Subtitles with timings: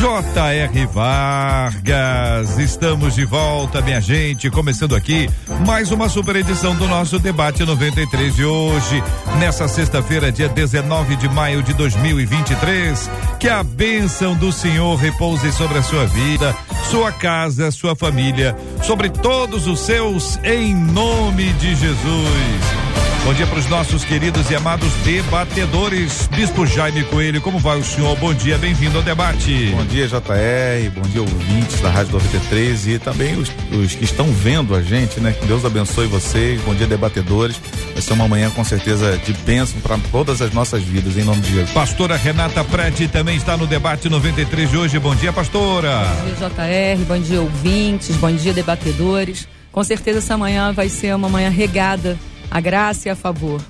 [0.00, 0.86] J.R.
[0.86, 5.28] Vargas, estamos de volta, minha gente, começando aqui
[5.66, 9.04] mais uma super edição do nosso debate 93 de hoje,
[9.38, 13.10] nessa sexta-feira, dia 19 de maio de 2023.
[13.38, 16.56] Que a bênção do Senhor repouse sobre a sua vida,
[16.90, 22.79] sua casa, sua família, sobre todos os seus, em nome de Jesus.
[23.22, 26.26] Bom dia para os nossos queridos e amados debatedores.
[26.34, 28.16] Bispo Jaime Coelho, como vai o senhor?
[28.16, 29.72] Bom dia, bem-vindo ao debate.
[29.76, 34.26] Bom dia, JR, bom dia, ouvintes da Rádio 93 e também os, os que estão
[34.32, 35.36] vendo a gente, né?
[35.38, 36.60] Que Deus abençoe vocês.
[36.62, 37.60] Bom dia, debatedores.
[37.92, 41.42] Vai ser uma manhã com certeza de bênção para todas as nossas vidas, em nome
[41.42, 41.72] de Jesus.
[41.72, 44.98] Pastora Renata Prete também está no debate 93 de hoje.
[44.98, 46.04] Bom dia, pastora.
[46.22, 49.46] Bom dia, JR, bom dia, ouvintes, bom dia, debatedores.
[49.70, 52.18] Com certeza essa manhã vai ser uma manhã regada
[52.50, 53.60] a graça e a favor.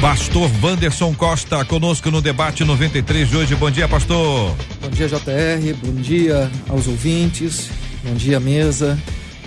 [0.00, 3.54] Pastor Wanderson Costa conosco no debate 93 de hoje.
[3.54, 4.54] Bom dia, pastor.
[4.80, 5.74] Bom dia, JR.
[5.82, 7.70] Bom dia aos ouvintes.
[8.04, 8.98] Bom dia, mesa.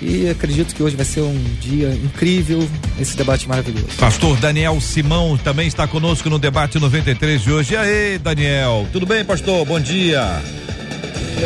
[0.01, 3.88] E acredito que hoje vai ser um dia incrível, esse debate maravilhoso.
[3.97, 7.73] Pastor Daniel Simão também está conosco no debate 93 de hoje.
[7.73, 8.88] E aí, Daniel?
[8.94, 9.66] Tudo bem, pastor?
[9.66, 10.41] Bom dia.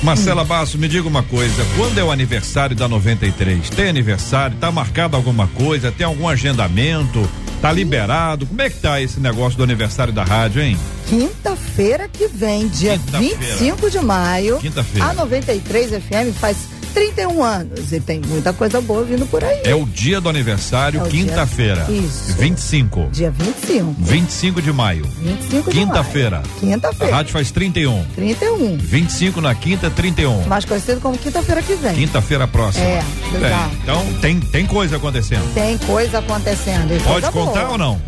[0.02, 3.70] Marcela Basso, me diga uma coisa, quando é o aniversário da 93?
[3.70, 4.56] Tem aniversário?
[4.58, 5.92] Tá marcado alguma coisa?
[5.92, 7.28] Tem algum agendamento?
[7.60, 8.46] Tá liberado?
[8.46, 10.78] Como é que tá esse negócio do aniversário da rádio, hein?
[11.08, 14.58] Quinta-feira que vem, dia 25 de maio.
[14.58, 15.08] Quinta-feira.
[15.08, 16.56] A 93 FM faz
[16.98, 19.62] 31 anos e tem muita coisa boa vindo por aí.
[19.64, 21.86] É o dia do aniversário, é quinta-feira.
[21.88, 22.32] Isso.
[22.36, 23.08] 25.
[23.12, 23.94] Dia 25.
[23.98, 25.04] 25 de maio.
[25.20, 26.42] 25 de Quinta-feira.
[26.58, 27.14] Quinta-feira.
[27.14, 28.04] A rádio faz 31.
[28.16, 28.78] 31.
[28.78, 30.42] 25 na quinta, 31.
[30.48, 31.94] Mais conhecido como quinta-feira que vem.
[31.94, 32.84] Quinta-feira próxima.
[32.84, 33.76] É, exato.
[33.82, 35.54] então tem, tem coisa acontecendo.
[35.54, 37.00] Tem coisa acontecendo.
[37.04, 37.72] Pode contar boa.
[37.72, 38.02] ou não?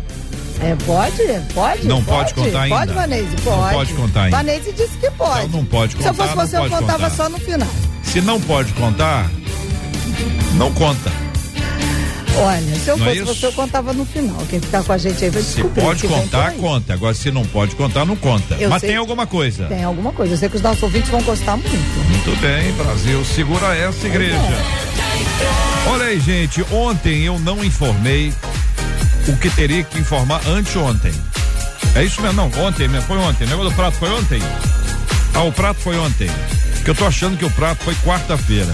[0.59, 1.53] É, pode?
[1.53, 1.87] Pode?
[1.87, 2.75] Não pode, pode contar ainda?
[2.75, 3.35] Pode, Vanese?
[3.43, 3.61] Pode.
[3.61, 4.37] Não pode contar ainda.
[4.37, 5.45] Vanese disse que pode.
[5.45, 6.13] Então não pode contar.
[6.13, 7.09] Se eu fosse você, eu contava contar.
[7.09, 7.69] só no final.
[8.03, 9.29] Se não pode contar,
[10.55, 11.11] não conta.
[12.37, 14.37] Olha, se eu não é fosse é você, eu contava no final.
[14.49, 16.93] Quem ficar com a gente aí vai Se pode contar, conta.
[16.93, 18.55] Agora, se não pode contar, não conta.
[18.55, 19.65] Eu Mas tem alguma coisa.
[19.65, 20.33] Tem alguma coisa.
[20.33, 21.69] Eu sei que os nossos ouvintes vão gostar muito.
[21.69, 23.23] Muito bem, Brasil.
[23.25, 24.35] Segura essa igreja.
[24.35, 25.89] É.
[25.89, 26.65] Olha aí, gente.
[26.71, 28.33] Ontem eu não informei
[29.27, 31.13] o que teria que informar anteontem.
[31.95, 32.37] É isso mesmo?
[32.37, 33.07] Não, ontem mesmo.
[33.07, 33.45] Foi ontem.
[33.45, 34.41] O negócio do prato foi ontem?
[35.33, 36.29] Ah, o prato foi ontem.
[36.83, 38.73] Que eu tô achando que o prato foi quarta-feira.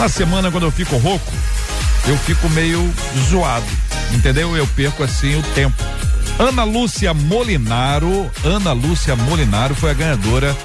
[0.00, 1.32] Na semana, quando eu fico rouco,
[2.06, 2.92] eu fico meio
[3.28, 3.66] zoado.
[4.12, 4.56] Entendeu?
[4.56, 5.82] Eu perco assim o tempo.
[6.38, 10.56] Ana Lúcia Molinaro, Ana Lúcia Molinaro foi a ganhadora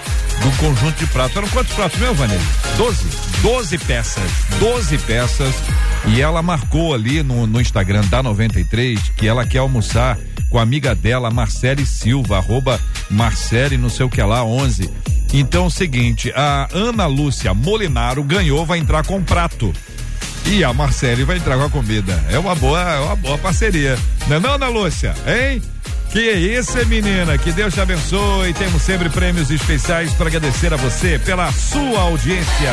[0.42, 1.38] do conjunto de pratos.
[1.38, 2.44] Eram quantos pratos mesmo, Vanessa?
[2.78, 3.06] Doze?
[3.42, 4.32] Doze peças.
[4.60, 5.54] Doze peças.
[6.08, 10.18] E ela marcou ali no, no Instagram da 93 que ela quer almoçar
[10.50, 12.80] com a amiga dela, Marcele Silva, arroba
[13.10, 14.90] Marcele não sei o que lá, 11.
[15.32, 19.72] Então, é o seguinte, a Ana Lúcia Molinaro ganhou, vai entrar com prato.
[20.46, 22.24] E a Marcele vai entrar com a comida.
[22.30, 23.98] É uma boa, é uma boa parceria.
[24.28, 25.14] Não é não, Ana Lúcia?
[25.28, 25.62] Hein?
[26.12, 27.38] Que isso, menina.
[27.38, 28.54] Que Deus te abençoe.
[28.54, 32.72] Temos sempre prêmios especiais para agradecer a você pela sua audiência.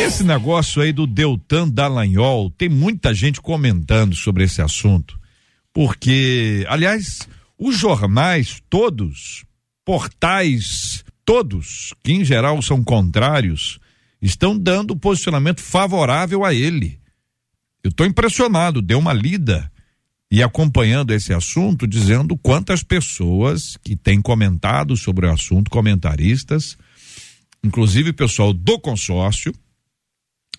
[0.00, 5.18] Esse negócio aí do Deltan Dallagnol, tem muita gente comentando sobre esse assunto.
[5.72, 7.28] Porque, aliás,
[7.58, 9.44] os jornais todos,
[9.84, 13.80] portais todos, que em geral são contrários,
[14.22, 17.00] estão dando posicionamento favorável a ele.
[17.82, 19.70] Eu estou impressionado, deu uma lida
[20.30, 26.76] e acompanhando esse assunto, dizendo quantas pessoas que têm comentado sobre o assunto, comentaristas,
[27.62, 29.54] inclusive pessoal do consórcio,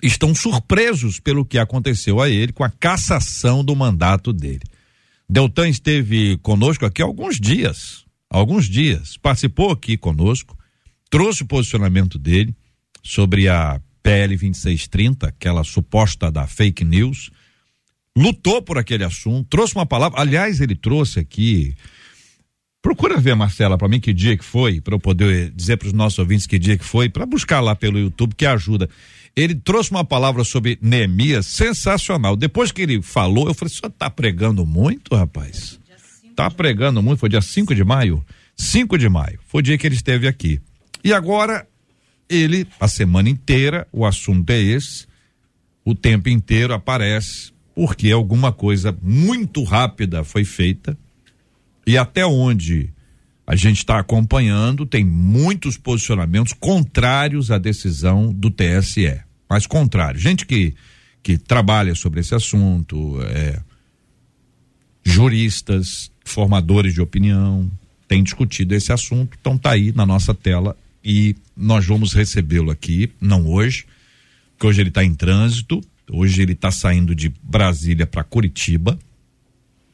[0.02, 4.64] estão surpresos pelo que aconteceu a ele com a cassação do mandato dele.
[5.28, 10.58] Deltan esteve conosco aqui alguns dias, alguns dias, participou aqui conosco,
[11.10, 12.56] trouxe o posicionamento dele
[13.04, 17.32] sobre a PL 2630, aquela suposta da fake news,
[18.18, 20.20] lutou por aquele assunto, trouxe uma palavra.
[20.20, 21.76] Aliás, ele trouxe aqui.
[22.82, 25.94] Procura ver, Marcela, para mim que dia que foi, para eu poder dizer para os
[25.94, 28.90] nossos ouvintes que dia que foi, para buscar lá pelo YouTube, que ajuda.
[29.36, 32.36] Ele trouxe uma palavra sobre Neemias sensacional.
[32.36, 35.80] Depois que ele falou, eu falei: "Só tá pregando muito, rapaz?"
[36.36, 38.24] Tá pregando muito, foi dia 5 de maio?
[38.56, 40.62] 5 de maio, foi o dia que ele esteve aqui.
[41.04, 41.68] E agora,
[42.30, 45.08] ele, a semana inteira, o assunto é esse,
[45.84, 50.98] o tempo inteiro aparece porque alguma coisa muito rápida foi feita
[51.86, 52.90] e até onde
[53.46, 60.24] a gente está acompanhando tem muitos posicionamentos contrários à decisão do TSE, mas contrários.
[60.24, 60.74] Gente que
[61.26, 63.60] que trabalha sobre esse assunto, é,
[65.04, 67.68] juristas, formadores de opinião,
[68.08, 73.12] tem discutido esse assunto, então tá aí na nossa tela e nós vamos recebê-lo aqui,
[73.20, 73.88] não hoje,
[74.52, 75.82] porque hoje ele está em trânsito,
[76.12, 78.98] Hoje ele está saindo de Brasília para Curitiba.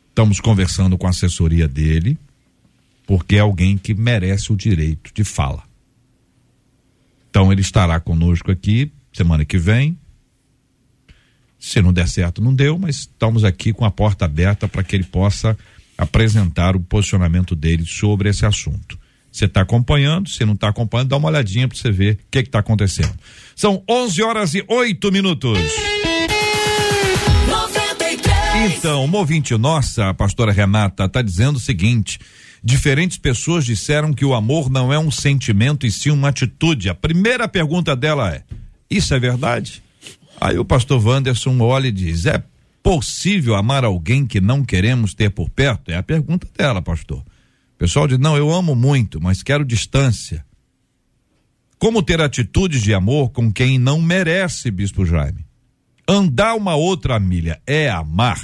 [0.09, 2.17] Estamos conversando com a assessoria dele,
[3.07, 5.63] porque é alguém que merece o direito de fala.
[7.29, 9.97] Então ele estará conosco aqui semana que vem.
[11.57, 14.95] Se não der certo, não deu, mas estamos aqui com a porta aberta para que
[14.95, 15.57] ele possa
[15.97, 18.99] apresentar o posicionamento dele sobre esse assunto.
[19.31, 22.39] Você está acompanhando, se não está acompanhando, dá uma olhadinha para você ver o que
[22.39, 23.13] está acontecendo.
[23.55, 25.59] São 11 horas e 8 minutos.
[28.63, 32.19] Então, uma ouvinte nossa, a pastora Renata, está dizendo o seguinte:
[32.63, 36.87] diferentes pessoas disseram que o amor não é um sentimento e sim uma atitude.
[36.87, 38.43] A primeira pergunta dela é:
[38.87, 39.81] Isso é verdade?
[40.39, 42.43] Aí o pastor Wanderson olha e diz: É
[42.83, 45.89] possível amar alguém que não queremos ter por perto?
[45.89, 47.17] É a pergunta dela, pastor.
[47.17, 50.45] O pessoal diz: Não, eu amo muito, mas quero distância.
[51.79, 55.50] Como ter atitudes de amor com quem não merece, Bispo Jaime?
[56.07, 58.41] Andar uma outra milha é amar.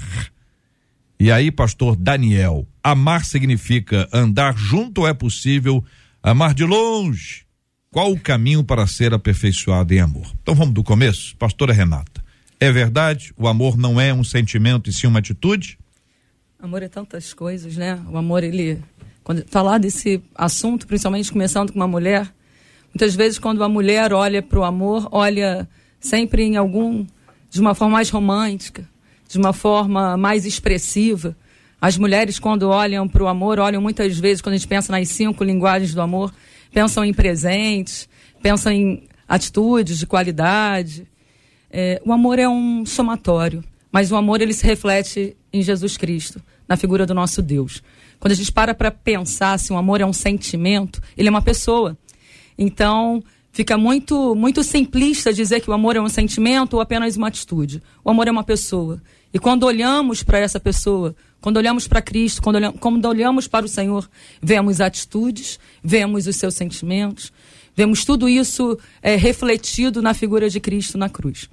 [1.20, 5.84] E aí, pastor Daniel, amar significa andar junto ou é possível
[6.22, 7.46] amar de longe?
[7.90, 10.32] Qual o caminho para ser aperfeiçoado em amor?
[10.42, 12.24] Então vamos do começo, pastora Renata.
[12.60, 13.34] É verdade?
[13.38, 15.78] O amor não é um sentimento e sim uma atitude?
[16.60, 18.00] Amor é tantas coisas, né?
[18.10, 18.80] O amor, ele.
[19.24, 22.32] Quando falar desse assunto, principalmente começando com uma mulher,
[22.94, 25.68] muitas vezes quando uma mulher olha para o amor, olha
[26.00, 27.06] sempre em algum
[27.50, 28.88] de uma forma mais romântica,
[29.28, 31.36] de uma forma mais expressiva.
[31.80, 35.10] As mulheres, quando olham para o amor, olham muitas vezes, quando a gente pensa nas
[35.10, 36.34] cinco linguagens do amor,
[36.72, 38.10] pensam em presentes,
[38.42, 41.08] pensam em atitudes de qualidade.
[41.70, 46.42] É, o amor é um somatório, mas o amor ele se reflete em Jesus Cristo,
[46.68, 47.84] na figura do nosso Deus.
[48.20, 51.42] Quando a gente para para pensar se o amor é um sentimento, ele é uma
[51.42, 51.98] pessoa.
[52.58, 53.24] Então,
[53.58, 57.82] Fica muito, muito simplista dizer que o amor é um sentimento ou apenas uma atitude.
[58.06, 59.02] O amor é uma pessoa.
[59.34, 63.66] E quando olhamos para essa pessoa, quando olhamos para Cristo, quando olhamos, quando olhamos para
[63.66, 64.08] o Senhor,
[64.40, 67.34] vemos atitudes, vemos os seus sentimentos,
[67.76, 71.50] vemos tudo isso é, refletido na figura de Cristo na cruz.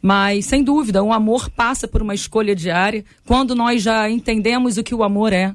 [0.00, 4.82] Mas, sem dúvida, o amor passa por uma escolha diária quando nós já entendemos o
[4.82, 5.54] que o amor é.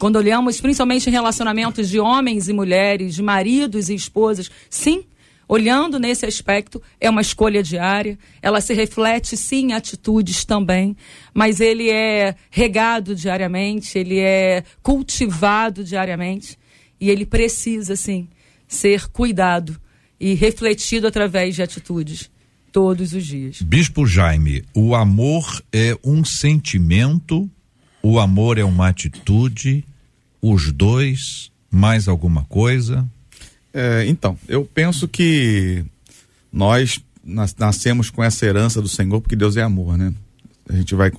[0.00, 5.04] Quando olhamos principalmente em relacionamentos de homens e mulheres, de maridos e esposas, sim,
[5.48, 10.94] olhando nesse aspecto, é uma escolha diária, ela se reflete sim em atitudes também,
[11.32, 16.58] mas ele é regado diariamente, ele é cultivado diariamente.
[17.00, 18.28] E ele precisa, sim,
[18.66, 19.80] ser cuidado
[20.20, 22.28] e refletido através de atitudes
[22.72, 23.62] todos os dias.
[23.62, 27.48] Bispo Jaime, o amor é um sentimento,
[28.02, 29.84] o amor é uma atitude,
[30.42, 33.08] os dois, mais alguma coisa?
[33.78, 35.84] É, então, eu penso que
[36.52, 37.00] nós
[37.56, 40.12] nascemos com essa herança do Senhor porque Deus é amor, né?
[40.68, 41.12] A gente vai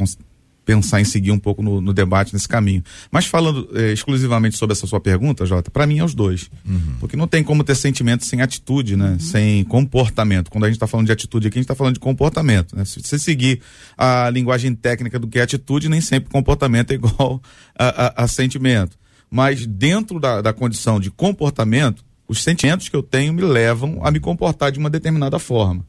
[0.66, 2.84] pensar em seguir um pouco no, no debate nesse caminho.
[3.10, 6.52] Mas falando eh, exclusivamente sobre essa sua pergunta, Jota, para mim é os dois.
[6.68, 6.98] Uhum.
[7.00, 9.12] Porque não tem como ter sentimento sem atitude, né?
[9.12, 9.20] Uhum.
[9.20, 10.52] Sem comportamento.
[10.52, 12.76] Quando a gente está falando de atitude aqui, a gente está falando de comportamento.
[12.76, 12.84] Né?
[12.84, 13.62] Se você seguir
[13.98, 17.42] a linguagem técnica do que é atitude, nem sempre comportamento é igual
[17.80, 18.98] a, a, a sentimento.
[19.32, 24.12] Mas dentro da, da condição de comportamento, os sentimentos que eu tenho me levam a
[24.12, 25.84] me comportar de uma determinada forma.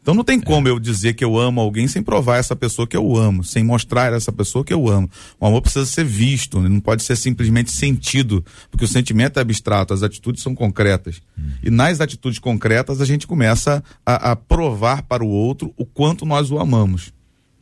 [0.00, 2.96] Então não tem como eu dizer que eu amo alguém sem provar essa pessoa que
[2.96, 5.10] eu amo, sem mostrar essa pessoa que eu amo.
[5.38, 6.68] O amor precisa ser visto, né?
[6.68, 11.20] não pode ser simplesmente sentido, porque o sentimento é abstrato, as atitudes são concretas.
[11.38, 11.50] Hum.
[11.62, 16.24] E nas atitudes concretas a gente começa a, a provar para o outro o quanto
[16.24, 17.12] nós o amamos.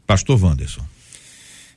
[0.06, 0.84] Pastor Wanderson.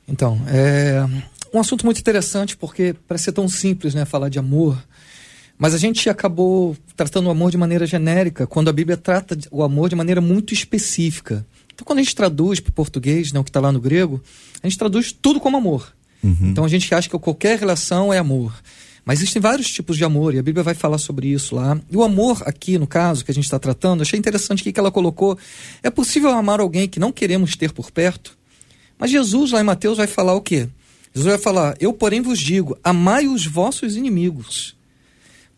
[0.06, 1.04] Então, é
[1.52, 4.78] um assunto muito interessante porque parece ser tão simples, né, falar de amor.
[5.60, 9.62] Mas a gente acabou tratando o amor de maneira genérica, quando a Bíblia trata o
[9.62, 11.46] amor de maneira muito específica.
[11.74, 14.22] Então, quando a gente traduz para o português, né, o que está lá no grego,
[14.62, 15.92] a gente traduz tudo como amor.
[16.24, 16.34] Uhum.
[16.44, 18.54] Então, a gente acha que qualquer relação é amor.
[19.04, 21.78] Mas existem vários tipos de amor, e a Bíblia vai falar sobre isso lá.
[21.90, 24.80] E o amor, aqui no caso que a gente está tratando, achei interessante o que
[24.80, 25.38] ela colocou.
[25.82, 28.34] É possível amar alguém que não queremos ter por perto?
[28.98, 30.70] Mas Jesus, lá em Mateus, vai falar o quê?
[31.14, 34.79] Jesus vai falar: Eu, porém, vos digo, amai os vossos inimigos.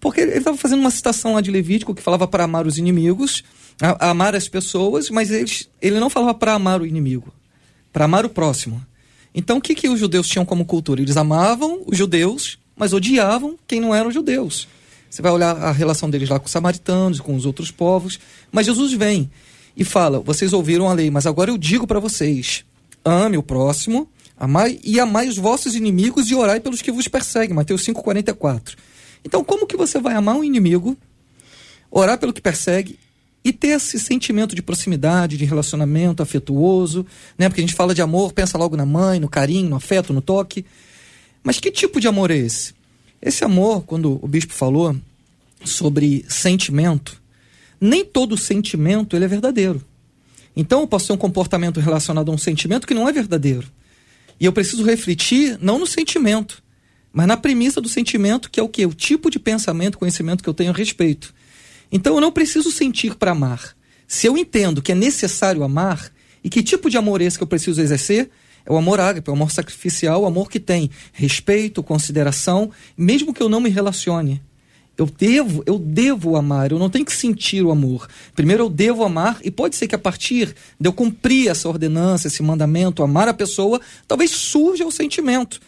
[0.02, 3.44] Porque ele estava fazendo uma citação lá de Levítico que falava para amar os inimigos,
[3.80, 7.32] a, a amar as pessoas, mas ele não falava para amar o inimigo,
[7.92, 8.84] para amar o próximo.
[9.32, 11.00] Então o que, que os judeus tinham como cultura?
[11.00, 14.66] Eles amavam os judeus, mas odiavam quem não eram judeus.
[15.08, 18.18] Você vai olhar a relação deles lá com os samaritanos, com os outros povos.
[18.50, 19.30] Mas Jesus vem
[19.76, 22.64] e fala: vocês ouviram a lei, mas agora eu digo para vocês:
[23.04, 27.54] ame o próximo, amai e amai os vossos inimigos e orai pelos que vos perseguem.
[27.54, 28.74] Mateus 5,44.
[29.24, 30.96] Então, como que você vai amar um inimigo,
[31.90, 32.98] orar pelo que persegue
[33.44, 37.04] e ter esse sentimento de proximidade, de relacionamento afetuoso,
[37.36, 37.48] né?
[37.48, 40.20] Porque a gente fala de amor, pensa logo na mãe, no carinho, no afeto, no
[40.20, 40.64] toque.
[41.42, 42.74] Mas que tipo de amor é esse?
[43.20, 44.96] Esse amor, quando o bispo falou
[45.64, 47.20] sobre sentimento,
[47.80, 49.82] nem todo sentimento ele é verdadeiro.
[50.54, 53.66] Então eu posso ter um comportamento relacionado a um sentimento que não é verdadeiro.
[54.38, 56.62] E eu preciso refletir não no sentimento,
[57.12, 58.86] mas na premissa do sentimento, que é o que?
[58.86, 61.34] O tipo de pensamento, conhecimento que eu tenho a respeito.
[61.90, 63.76] Então eu não preciso sentir para amar.
[64.08, 66.10] Se eu entendo que é necessário amar,
[66.42, 68.30] e que tipo de amor é esse que eu preciso exercer?
[68.64, 73.34] É o amor ágape, é o amor sacrificial, o amor que tem respeito, consideração, mesmo
[73.34, 74.40] que eu não me relacione.
[74.96, 78.06] Eu devo, eu devo amar, eu não tenho que sentir o amor.
[78.34, 82.28] Primeiro eu devo amar, e pode ser que a partir de eu cumprir essa ordenança,
[82.28, 85.60] esse mandamento, amar a pessoa, talvez surja o sentimento.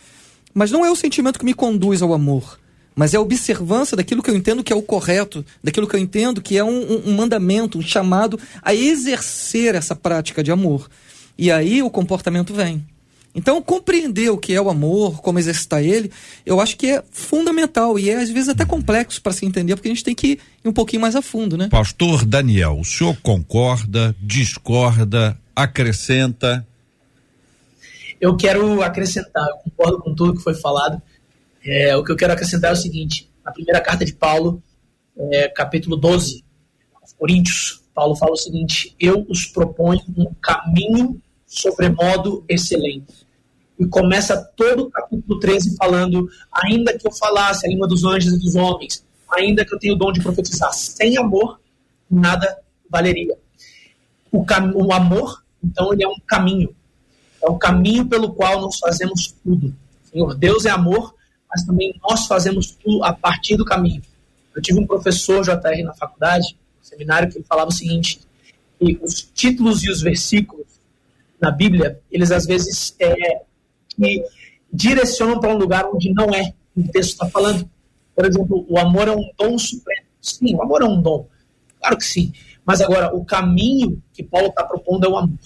[0.55, 2.59] Mas não é o sentimento que me conduz ao amor,
[2.95, 6.01] mas é a observância daquilo que eu entendo que é o correto, daquilo que eu
[6.01, 10.89] entendo que é um, um, mandamento, um chamado a exercer essa prática de amor.
[11.37, 12.87] E aí o comportamento vem.
[13.35, 16.09] Então, compreender o que é o amor, como exercitar ele,
[16.47, 19.89] eu acho que é fundamental e é às vezes até complexo para se entender, porque
[19.89, 21.69] a gente tem que ir um pouquinho mais a fundo, né?
[21.69, 26.65] Pastor Daniel, o senhor concorda, discorda, acrescenta?
[28.25, 31.01] Eu quero acrescentar, eu concordo com tudo que foi falado.
[31.63, 34.63] É, o que eu quero acrescentar é o seguinte: na primeira carta de Paulo,
[35.15, 36.43] é, capítulo 12,
[37.03, 43.27] aos Coríntios, Paulo fala o seguinte: Eu os proponho um caminho sobremodo excelente.
[43.79, 48.33] E começa todo o capítulo 13 falando: Ainda que eu falasse a língua dos anjos
[48.33, 51.61] e dos homens, ainda que eu tenha o dom de profetizar, sem amor,
[52.11, 53.37] nada valeria.
[54.33, 56.75] O, o amor, então, ele é um caminho.
[57.45, 59.75] É o caminho pelo qual nós fazemos tudo.
[60.11, 61.15] Senhor, Deus é amor,
[61.49, 64.03] mas também nós fazemos tudo a partir do caminho.
[64.55, 68.21] Eu tive um professor JR na faculdade, no seminário, que ele falava o seguinte:
[68.79, 70.67] que os títulos e os versículos
[71.41, 73.43] na Bíblia, eles às vezes é,
[74.73, 77.69] direcionam para um lugar onde não é o texto está falando.
[78.15, 80.07] Por exemplo, o amor é um dom supremo.
[80.21, 81.27] Sim, o amor é um dom.
[81.79, 82.33] Claro que sim.
[82.65, 85.39] Mas agora, o caminho que Paulo está propondo é o amor.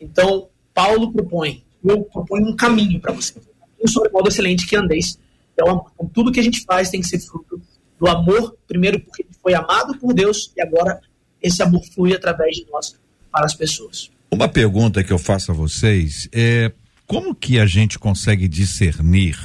[0.00, 3.34] Então, Paulo propõe, eu proponho um caminho para você.
[3.82, 5.18] Um sobre modo excelente que andeis.
[5.52, 7.60] Então, tudo que a gente faz tem que ser fruto
[7.98, 11.00] do amor, primeiro porque ele foi amado por Deus e agora
[11.40, 12.98] esse amor flui através de nós
[13.30, 14.10] para as pessoas.
[14.30, 16.72] Uma pergunta que eu faço a vocês é
[17.06, 19.38] como que a gente consegue discernir,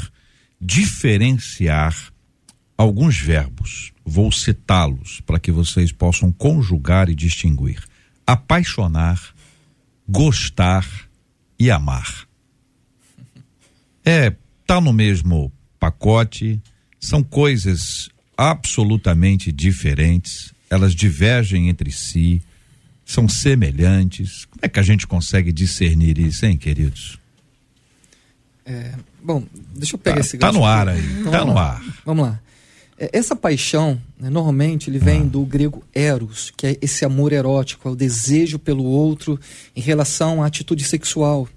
[0.60, 2.12] diferenciar
[2.76, 3.94] alguns verbos?
[4.10, 7.84] vou citá-los para que vocês possam conjugar e distinguir:
[8.26, 9.22] apaixonar,
[10.08, 10.86] gostar
[11.60, 12.28] e amar.
[14.06, 14.34] É,
[14.66, 16.62] tá no mesmo pacote,
[17.00, 22.42] são coisas absolutamente diferentes, elas divergem entre si,
[23.06, 24.46] são semelhantes.
[24.46, 27.20] Como é que a gente consegue discernir isso, hein, queridos?
[28.66, 29.44] É, bom,
[29.76, 31.84] deixa eu pegar tá, esse Tá no ar aí, Vamos tá no ar.
[32.06, 32.40] Vamos lá.
[33.00, 37.88] É, Essa paixão, né, normalmente, ele vem do grego eros, que é esse amor erótico,
[37.88, 39.40] é o desejo pelo outro
[39.74, 41.48] em relação à atitude sexual.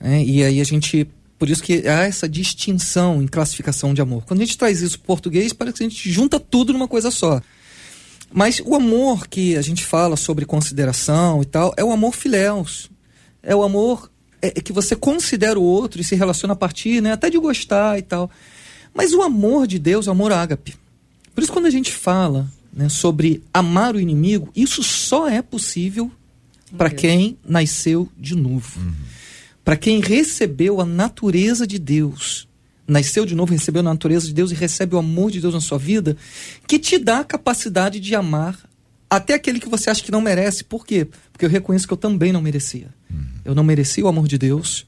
[0.00, 0.24] né?
[0.24, 1.08] E aí a gente,
[1.38, 4.24] por isso que há essa distinção em classificação de amor.
[4.26, 7.10] Quando a gente traz isso para português, parece que a gente junta tudo numa coisa
[7.10, 7.40] só.
[8.32, 12.90] Mas o amor que a gente fala sobre consideração e tal, é o amor filéus.
[13.40, 14.10] É o amor
[14.42, 17.38] é, é que você considera o outro e se relaciona a partir, né, até de
[17.38, 18.28] gostar e tal.
[18.96, 20.74] Mas o amor de Deus é o amor ágape.
[21.34, 26.10] Por isso, quando a gente fala né, sobre amar o inimigo, isso só é possível
[26.76, 28.80] para quem nasceu de novo.
[29.62, 32.48] Para quem recebeu a natureza de Deus.
[32.88, 35.60] Nasceu de novo, recebeu a natureza de Deus e recebe o amor de Deus na
[35.60, 36.16] sua vida,
[36.66, 38.58] que te dá a capacidade de amar
[39.10, 40.64] até aquele que você acha que não merece.
[40.64, 41.06] Por quê?
[41.32, 42.88] Porque eu reconheço que eu também não merecia.
[43.44, 44.86] Eu não merecia o amor de Deus,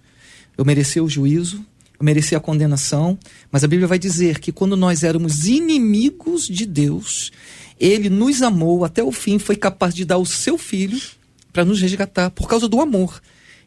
[0.56, 1.64] eu merecia o juízo,
[1.98, 3.18] eu merecia a condenação,
[3.50, 7.32] mas a Bíblia vai dizer que quando nós éramos inimigos de Deus,
[7.78, 11.00] ele nos amou até o fim, foi capaz de dar o seu filho
[11.52, 13.20] para nos resgatar por causa do amor.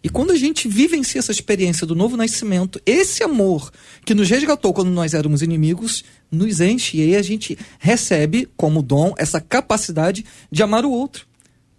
[0.03, 3.71] E quando a gente vivencia essa experiência do novo nascimento, esse amor
[4.03, 8.81] que nos resgatou quando nós éramos inimigos, nos enche e aí a gente recebe como
[8.81, 11.27] dom essa capacidade de amar o outro.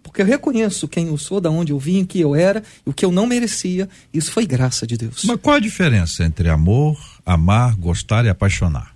[0.03, 2.89] Porque eu reconheço quem eu sou, da onde eu vim, o que eu era, e
[2.89, 3.89] o que eu não merecia.
[4.13, 5.23] Isso foi graça de Deus.
[5.23, 8.93] Mas qual a diferença entre amor, amar, gostar e apaixonar?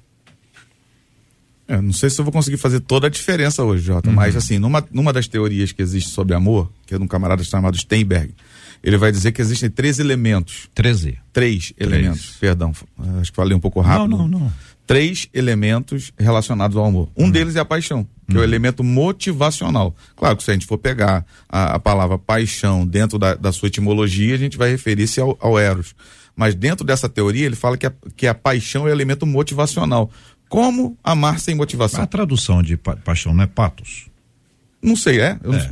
[1.68, 4.58] É, não sei se eu vou conseguir fazer toda a diferença hoje, Jota, mas assim,
[4.58, 8.34] numa, numa das teorias que existe sobre amor, que é de um camarada chamado Steinberg,
[8.82, 10.70] ele vai dizer que existem três elementos.
[10.74, 11.18] 13.
[11.34, 12.72] Três, elementos, perdão,
[13.20, 14.10] acho que falei um pouco rápido.
[14.10, 14.54] Não, não, não.
[14.86, 17.10] Três elementos relacionados ao amor.
[17.18, 19.96] Um deles é a paixão, que é o elemento motivacional.
[20.16, 23.68] Claro que se a gente for pegar a, a palavra paixão dentro da, da sua
[23.68, 25.96] etimologia, a gente vai referir-se ao, ao eros.
[26.36, 30.12] Mas dentro dessa teoria, ele fala que a, que a paixão é o elemento motivacional.
[30.50, 32.02] Como amar sem motivação?
[32.04, 34.08] A tradução de pa paixão não é patos?
[34.82, 35.38] Não sei, é?
[35.44, 35.72] Eu É.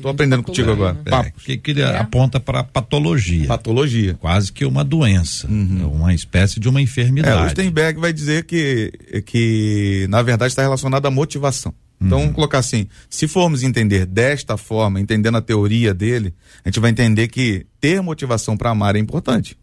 [0.00, 0.98] tô aprendendo contigo agora.
[1.04, 1.32] É, Papo.
[1.44, 3.46] que, que ele aponta para patologia.
[3.46, 4.14] Patologia.
[4.14, 5.46] Quase que uma doença.
[5.46, 5.80] Uhum.
[5.82, 7.50] É uma espécie de uma É, o enfermidade.
[7.50, 8.90] Steinberg vai dizer que,
[9.26, 11.72] que na verdade, está relacionado à motivação.
[12.00, 16.80] Então, vamos colocar assim: se formos entender desta forma, entendendo a teoria dele, a gente
[16.80, 19.56] vai entender que ter motivação para amar é importante.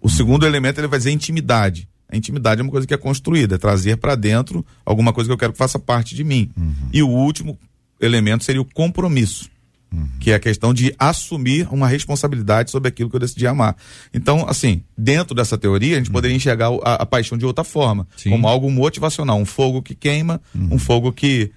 [0.00, 1.88] O segundo elemento ele vai dizer intimidade.
[2.08, 5.32] A intimidade é uma coisa que é construída, é trazer para dentro alguma coisa que
[5.32, 6.50] eu quero que faça parte de mim.
[6.92, 7.58] E o último
[8.00, 9.50] elemento seria o compromisso,
[10.20, 13.74] que é a questão de assumir uma responsabilidade sobre aquilo que eu decidi amar.
[14.12, 18.06] Então, assim, dentro dessa teoria, a gente poderia enxergar a, a paixão de outra forma,
[18.16, 18.30] Sim.
[18.30, 21.50] como algo motivacional, um fogo que queima, um fogo que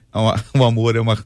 [0.54, 1.18] o amor é uma,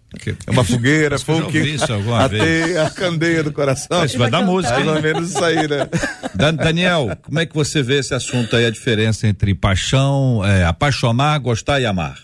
[0.48, 2.44] é uma fogueira, Acho que eu fogo já ouvi que isso alguma a vez.
[2.44, 4.04] teia, a candeia do coração.
[4.06, 5.88] Isso vai dar música, ou menos isso aí, né?
[6.34, 10.64] Dan- Daniel, como é que você vê esse assunto aí, a diferença entre paixão, é,
[10.66, 12.18] apaixonar, gostar e amar?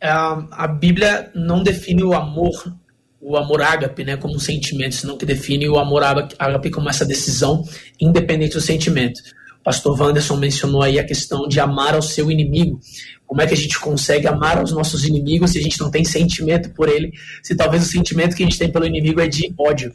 [0.00, 2.74] Ah, a Bíblia não define o amor,
[3.22, 7.04] o amor ágape, né, como um sentimento, senão que define o amor ágape como essa
[7.04, 7.64] decisão
[8.00, 9.20] independente do sentimento.
[9.60, 12.80] O pastor Wanderson mencionou aí a questão de amar ao seu inimigo.
[13.24, 16.04] Como é que a gente consegue amar aos nossos inimigos se a gente não tem
[16.04, 17.12] sentimento por ele?
[17.44, 19.92] Se talvez o sentimento que a gente tem pelo inimigo é de ódio,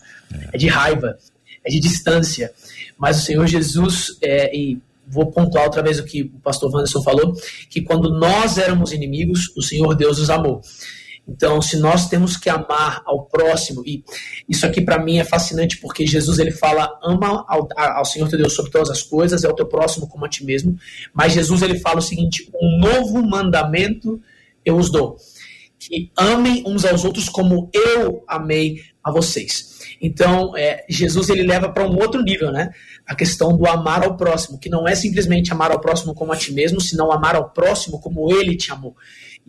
[0.53, 1.17] é de raiva,
[1.65, 2.53] é de distância.
[2.97, 7.03] Mas o Senhor Jesus, é, e vou pontuar outra vez o que o pastor Wanderson
[7.03, 7.33] falou,
[7.69, 10.61] que quando nós éramos inimigos, o Senhor Deus nos amou.
[11.27, 14.03] Então, se nós temos que amar ao próximo, e
[14.47, 18.37] isso aqui para mim é fascinante porque Jesus ele fala ama ao, ao Senhor teu
[18.37, 20.77] Deus sobre todas as coisas, é o teu próximo como a ti mesmo.
[21.13, 24.21] Mas Jesus ele fala o seguinte: um novo mandamento
[24.63, 25.17] eu os dou,
[25.77, 29.77] que amem uns aos outros como eu amei a vocês.
[30.01, 32.71] Então, é, Jesus ele leva para um outro nível, né?
[33.05, 36.35] A questão do amar ao próximo, que não é simplesmente amar ao próximo como a
[36.35, 38.95] ti mesmo, senão amar ao próximo como ele te amou.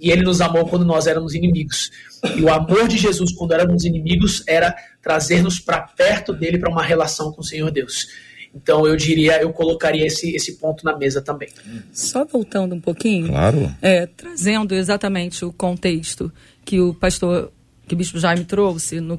[0.01, 1.91] E ele nos amou quando nós éramos inimigos.
[2.37, 6.83] E o amor de Jesus quando éramos inimigos era trazer-nos para perto dele para uma
[6.83, 8.07] relação com o Senhor Deus.
[8.55, 11.49] Então eu diria, eu colocaria esse, esse ponto na mesa também.
[11.93, 13.29] Só voltando um pouquinho.
[13.29, 13.75] Claro.
[13.83, 16.33] É, trazendo exatamente o contexto
[16.65, 17.53] que o pastor,
[17.87, 19.19] que o bispo Jaime trouxe no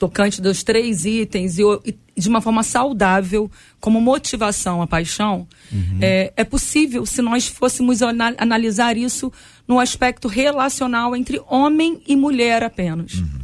[0.00, 5.98] tocante dos três itens e, e de uma forma saudável, como motivação à paixão, uhum.
[6.00, 9.30] é, é, possível se nós fôssemos analisar isso
[9.68, 13.14] no aspecto relacional entre homem e mulher apenas.
[13.14, 13.40] Uhum.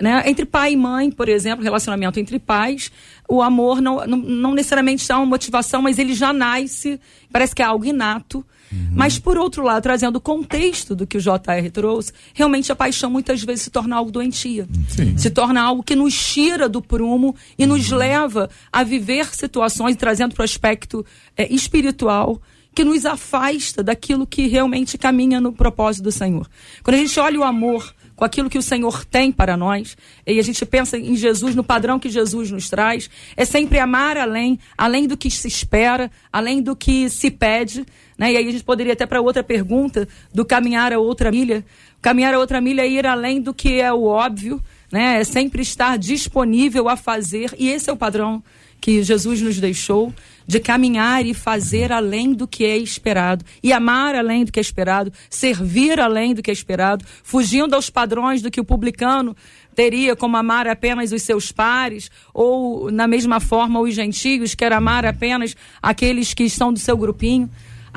[0.00, 0.22] Né?
[0.26, 2.92] Entre pai e mãe, por exemplo, relacionamento entre pais,
[3.28, 7.00] o amor não, não, não necessariamente é uma motivação, mas ele já nasce,
[7.32, 8.46] parece que é algo inato.
[8.70, 8.88] Uhum.
[8.92, 13.10] Mas, por outro lado, trazendo o contexto do que o JR trouxe, realmente a paixão
[13.10, 14.68] muitas vezes se torna algo doentia.
[14.88, 15.16] Sim.
[15.16, 17.70] Se torna algo que nos tira do prumo e uhum.
[17.70, 21.04] nos leva a viver situações, trazendo para o aspecto
[21.36, 22.40] é, espiritual,
[22.74, 26.48] que nos afasta daquilo que realmente caminha no propósito do Senhor.
[26.82, 30.40] Quando a gente olha o amor com aquilo que o Senhor tem para nós, e
[30.40, 34.58] a gente pensa em Jesus, no padrão que Jesus nos traz, é sempre amar além,
[34.76, 37.86] além do que se espera, além do que se pede.
[38.18, 38.32] Né?
[38.32, 41.64] E aí a gente poderia até para outra pergunta do caminhar a outra milha.
[42.02, 45.20] Caminhar a outra milha é ir além do que é o óbvio, né?
[45.20, 48.42] É sempre estar disponível a fazer, e esse é o padrão
[48.80, 50.12] que Jesus nos deixou
[50.48, 54.62] de caminhar e fazer além do que é esperado, e amar além do que é
[54.62, 59.36] esperado, servir além do que é esperado, fugindo aos padrões do que o publicano
[59.74, 65.04] teria como amar apenas os seus pares, ou na mesma forma os gentios, quer amar
[65.04, 67.50] apenas aqueles que estão do seu grupinho.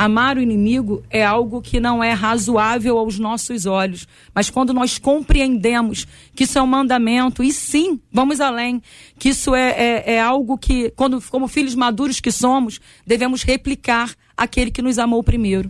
[0.04, 4.08] Amar o inimigo é algo que não é razoável aos nossos olhos.
[4.34, 8.82] Mas quando nós compreendemos que isso é um mandamento, e sim, vamos além,
[9.20, 14.16] que isso é, é, é algo que, quando, como filhos maduros que somos, devemos replicar
[14.36, 15.70] aquele que nos amou primeiro.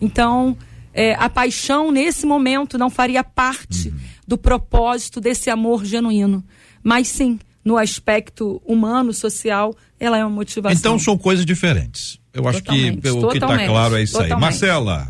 [0.00, 0.56] Então,
[0.94, 3.92] é, a paixão nesse momento não faria parte
[4.24, 6.44] do propósito desse amor genuíno.
[6.80, 10.78] Mas sim, no aspecto humano, social, ela é uma motivação.
[10.78, 12.20] Então são coisas diferentes.
[12.38, 14.34] Eu acho totalmente, que o que está claro é isso totalmente.
[14.34, 14.40] aí.
[14.40, 15.08] Marcela.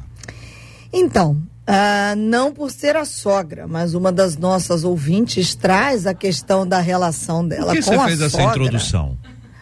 [0.93, 6.67] Então, uh, não por ser a sogra, mas uma das nossas ouvintes traz a questão
[6.67, 9.19] da relação dela por que com você a fez sogra, essa introdução?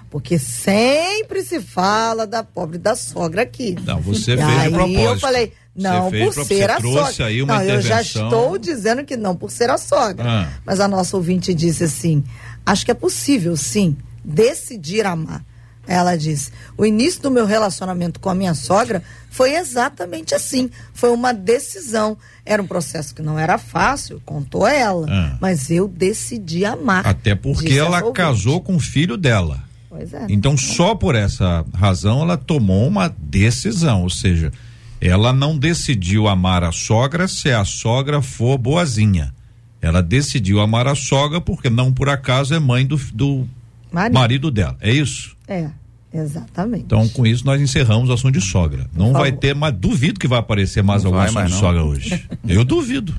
[0.08, 3.76] Porque sempre se fala da pobre da sogra aqui.
[3.84, 5.02] Não, você e fez aí de propósito.
[5.02, 7.26] eu falei, não por ser a sogra.
[7.26, 10.24] Aí uma não, eu já estou dizendo que não por ser a sogra.
[10.26, 10.48] Ah.
[10.64, 12.24] Mas a nossa ouvinte disse assim:
[12.64, 15.44] acho que é possível, sim, decidir amar.
[15.86, 20.70] Ela disse: o início do meu relacionamento com a minha sogra foi exatamente assim.
[20.92, 22.16] Foi uma decisão.
[22.44, 25.06] Era um processo que não era fácil, contou ela.
[25.08, 25.36] Ah.
[25.40, 27.06] Mas eu decidi amar.
[27.06, 29.62] Até porque ela casou com o filho dela.
[29.88, 30.26] Pois é.
[30.28, 34.02] Então, só por essa razão, ela tomou uma decisão.
[34.02, 34.52] Ou seja,
[35.00, 39.34] ela não decidiu amar a sogra se a sogra for boazinha.
[39.80, 43.46] Ela decidiu amar a sogra porque não por acaso é mãe do, do
[43.92, 44.14] marido.
[44.14, 44.76] marido dela.
[44.80, 45.35] É isso?
[45.48, 45.68] É,
[46.12, 46.84] exatamente.
[46.84, 48.86] Então, com isso, nós encerramos o assunto de sogra.
[48.92, 51.84] Não vai ter, mas duvido que vai aparecer mais não algum assunto mais de sogra
[51.84, 52.28] hoje.
[52.46, 53.14] Eu duvido.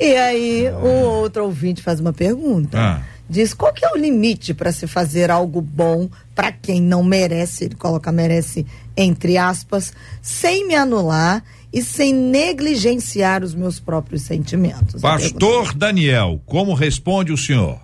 [0.00, 2.78] E aí, o outro ouvinte faz uma pergunta.
[2.78, 3.02] Ah.
[3.28, 7.64] Diz qual que é o limite para se fazer algo bom para quem não merece,
[7.64, 15.00] ele coloca merece entre aspas, sem me anular e sem negligenciar os meus próprios sentimentos.
[15.00, 17.80] Pastor Daniel, como responde o senhor?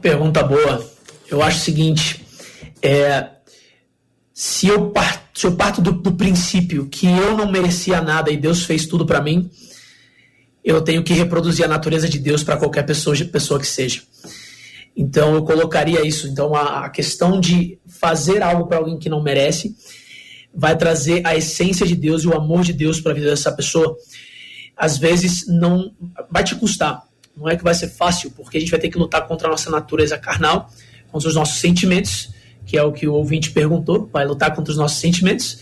[0.00, 0.91] Pergunta boa
[1.34, 2.24] eu acho o seguinte:
[2.82, 3.30] é,
[4.32, 8.36] se, eu parto, se eu parto do, do princípio que eu não merecia nada e
[8.36, 9.50] Deus fez tudo para mim,
[10.64, 14.02] eu tenho que reproduzir a natureza de Deus para qualquer pessoa, pessoa que seja.
[14.96, 16.28] Então eu colocaria isso.
[16.28, 19.74] Então a, a questão de fazer algo para alguém que não merece
[20.54, 23.50] vai trazer a essência de Deus e o amor de Deus para a vida dessa
[23.52, 23.96] pessoa.
[24.76, 25.94] Às vezes não
[26.30, 27.02] vai te custar.
[27.36, 29.50] Não é que vai ser fácil, porque a gente vai ter que lutar contra a
[29.50, 30.70] nossa natureza carnal,
[31.12, 32.30] contra os nossos sentimentos,
[32.64, 35.58] que é o que o ouvinte perguntou, vai lutar contra os nossos sentimentos,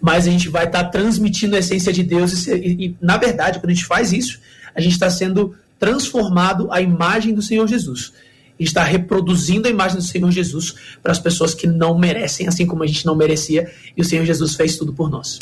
[0.00, 3.16] mas a gente vai estar tá transmitindo a essência de Deus e, e, e, na
[3.16, 4.38] verdade, quando a gente faz isso,
[4.74, 8.12] a gente está sendo transformado à imagem do Senhor Jesus.
[8.58, 12.66] E está reproduzindo a imagem do Senhor Jesus para as pessoas que não merecem, assim
[12.66, 15.38] como a gente não merecia, e o Senhor Jesus fez tudo por nós.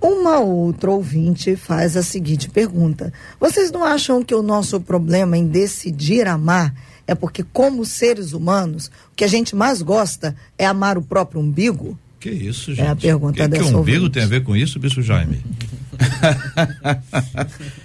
[0.00, 5.46] Uma outra ouvinte faz a seguinte pergunta: Vocês não acham que o nosso problema em
[5.46, 6.74] decidir amar
[7.06, 11.40] é porque, como seres humanos, o que a gente mais gosta é amar o próprio
[11.40, 11.98] umbigo?
[12.18, 12.84] Que isso, gente?
[12.84, 14.14] É a pergunta que, dessa que umbigo ouvinte.
[14.14, 15.40] tem a ver com isso, bicho Jaime?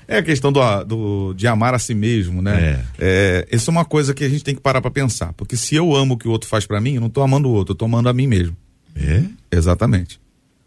[0.08, 2.80] é a questão do, do, de amar a si mesmo, né?
[2.98, 3.46] É.
[3.52, 3.56] é.
[3.56, 5.34] Isso é uma coisa que a gente tem que parar para pensar.
[5.34, 7.48] Porque se eu amo o que o outro faz para mim, eu não tô amando
[7.50, 8.56] o outro, eu tô amando a mim mesmo.
[8.96, 9.24] É?
[9.52, 10.20] Exatamente.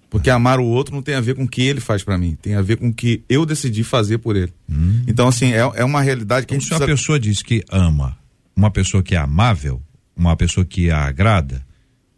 [0.08, 2.38] Porque amar o outro não tem a ver com o que ele faz para mim,
[2.40, 4.52] tem a ver com o que eu decidi fazer por ele.
[4.70, 5.02] Hum.
[5.08, 6.68] Então, assim, é, é uma realidade que então, a gente.
[6.68, 6.84] Se precisa...
[6.84, 8.16] a pessoa diz que ama
[8.56, 9.82] uma pessoa que é amável,
[10.16, 11.64] uma pessoa que a agrada,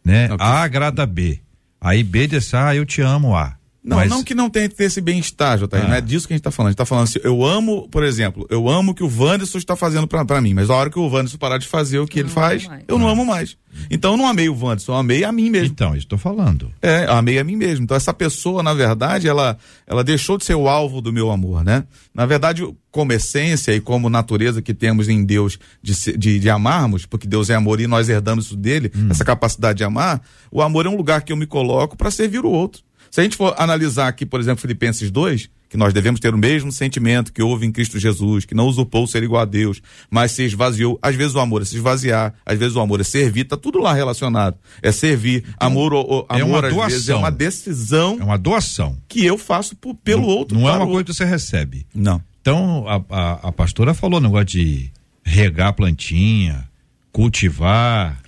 [0.03, 0.29] né?
[0.39, 1.41] A agrada B.
[1.79, 3.57] Aí B diz, ah, eu te amo A.
[3.87, 5.87] Não, Mas- não que não tenha que ter esse bem-estar, JR, Ah.
[5.87, 6.67] não é disso que a gente tá falando.
[6.67, 9.57] A gente tá falando assim, eu amo, por exemplo, eu amo o que o Wanderson
[9.57, 12.19] está fazendo pra mim, mas a hora que o Wanderson parar de fazer o que
[12.19, 12.83] ele faz, mais.
[12.85, 13.55] eu não amo mais.
[13.89, 15.67] Então eu não amei o Wanderson, eu amei a mim mesmo.
[15.67, 16.69] Então, isso estou falando.
[16.81, 17.83] É, eu amei a mim mesmo.
[17.85, 21.63] Então essa pessoa, na verdade, ela, ela deixou de ser o alvo do meu amor,
[21.63, 21.85] né?
[22.13, 27.05] Na verdade, como essência e como natureza que temos em Deus de, de, de amarmos,
[27.05, 30.21] porque Deus é amor e nós herdamos isso dele, essa capacidade de amar,
[30.51, 32.81] o amor é um lugar que eu me coloco para servir o outro.
[33.17, 36.37] Se a gente for analisar aqui, por exemplo, Filipenses 2, que nós devemos ter o
[36.37, 40.33] mesmo sentimento que houve em Cristo Jesus, que não usurpou ser igual a Deus, mas
[40.33, 40.99] se esvaziou.
[41.01, 43.79] Às vezes o amor é se esvaziar, às vezes o amor é servir, tá tudo
[43.79, 44.55] lá relacionado.
[44.83, 45.43] É servir.
[45.59, 47.17] amor, o, o- é uma amor às vezes é doação.
[47.17, 48.95] uma decisão É uma doação.
[49.07, 50.59] que eu faço por- pelo não, outro.
[50.59, 51.11] Não é uma o coisa outro.
[51.13, 51.87] que você recebe.
[51.95, 52.21] Não.
[52.39, 54.91] Então, a, a, a pastora falou negócio de
[55.23, 56.69] regar plantinha,
[57.11, 58.21] cultivar.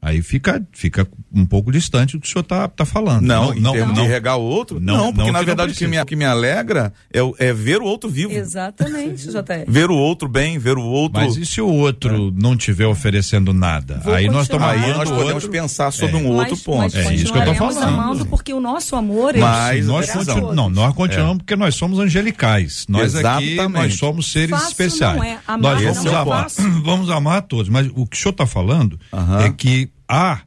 [0.00, 3.22] Aí fica, fica um pouco distante do que o senhor está tá falando.
[3.22, 4.04] Não, em termos não.
[4.04, 6.14] de regar o outro, Não, não, porque não, na verdade não o que me, que
[6.16, 8.32] me alegra é, é ver o outro vivo.
[8.32, 9.64] Exatamente, JR.
[9.66, 11.20] Ver o outro bem, ver o outro.
[11.20, 14.00] Mas e se o outro não estiver oferecendo nada?
[14.04, 14.70] Vou aí nós continuar.
[14.70, 15.50] Aí nós podemos outro.
[15.50, 16.78] pensar sobre um Mas- outro ponto.
[16.78, 18.00] Mas É isso que eu tô continuaremos falando.
[18.00, 21.98] amando porque o nosso amor é Mas- Nós, continu- não, nós continuamos porque nós somos
[21.98, 22.86] angelicais.
[22.88, 23.72] Nós aqui, Exatamente.
[23.72, 25.16] nós somos seres Fácil especiais.
[25.16, 25.38] não é.
[25.46, 26.46] Amar nós não vamos é amar,
[26.84, 27.68] vamos amar a todos.
[27.68, 28.98] Mas o que o senhor está falando
[29.44, 30.40] é que A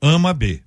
[0.00, 0.60] ama B.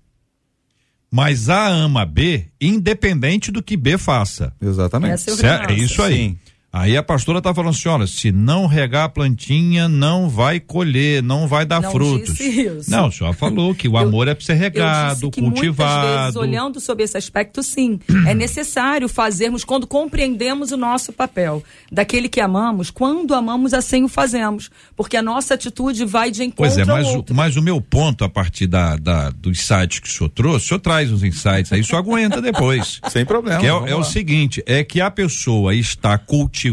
[1.12, 4.54] Mas A ama B, independente do que B faça.
[4.62, 5.30] Exatamente.
[5.30, 5.74] É?
[5.74, 6.16] É isso aí.
[6.16, 6.40] sim.
[6.80, 11.24] Aí a pastora tá falando assim, olha, se não regar a plantinha, não vai colher,
[11.24, 12.36] não vai dar Não frutos.
[12.36, 12.92] disse isso.
[12.92, 15.42] Não, o senhor falou que o Eu- amor é para ser Eu regado, disse que
[15.42, 16.40] muitas vezes, cultivado.
[16.40, 21.64] olhando sobre esse aspecto, sim, é necessário fazermos quando compreendemos o nosso papel.
[21.92, 24.70] Daquele que amamos, quando amamos, assim o fazemos.
[24.96, 27.82] Porque a nossa atitude vai de encontro Pois é, mas ao o, mas o meu
[27.82, 31.24] ponto, a partir da, da, dos sites que o senhor trouxe, o senhor traz os
[31.24, 33.00] insights aí, o senhor aguenta depois.
[33.10, 33.60] Sem problema.
[33.60, 34.04] Que é, é o lá.
[34.04, 36.67] seguinte, é que a pessoa está cultivando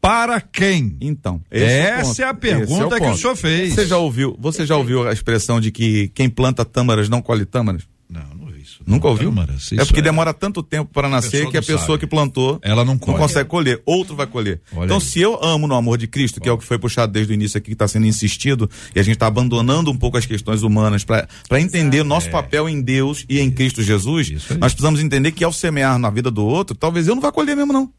[0.00, 0.96] para quem?
[1.00, 2.20] Então, é Essa ponto.
[2.20, 3.74] é a Esse pergunta que o senhor fez.
[3.74, 7.44] Você já ouviu, você já ouviu a expressão de que quem planta tâmaras não colhe
[7.46, 7.82] tâmaras?
[8.08, 8.82] Não, não isso.
[8.86, 9.28] Nunca ouviu?
[9.30, 11.98] Câmaras, é porque demora tanto tempo para nascer que a não pessoa sabe.
[12.00, 13.18] que plantou Ela não colhe.
[13.18, 14.60] consegue colher, outro vai colher.
[14.74, 15.02] Olha então, aí.
[15.02, 17.34] se eu amo no amor de Cristo, que é o que foi puxado desde o
[17.34, 20.62] início aqui, que está sendo insistido, e a gente está abandonando um pouco as questões
[20.62, 21.28] humanas para
[21.60, 24.54] entender o nosso papel em Deus e em Cristo Jesus, É.
[24.54, 27.56] Nós precisamos entender que ao semear na vida do outro, talvez eu não vá colher
[27.56, 27.90] mesmo, não.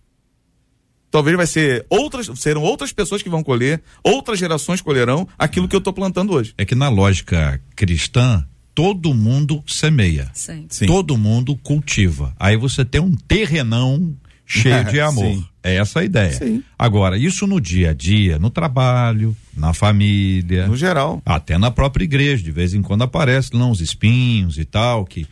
[1.16, 5.74] Talvez vai ser outras, serão outras pessoas que vão colher, outras gerações colherão aquilo que
[5.74, 6.54] eu estou plantando hoje.
[6.58, 10.30] É que na lógica cristã, todo mundo semeia.
[10.34, 10.66] Sim.
[10.70, 10.86] Sim.
[10.88, 12.34] Todo mundo cultiva.
[12.38, 14.14] Aí você tem um terrenão
[14.46, 15.24] cheio de amor.
[15.36, 15.46] Sim.
[15.64, 16.34] É essa a ideia.
[16.34, 16.62] Sim.
[16.78, 21.22] Agora, isso no dia a dia, no trabalho, na família, No geral.
[21.26, 25.26] até na própria igreja, de vez em quando aparece lá uns espinhos e tal, que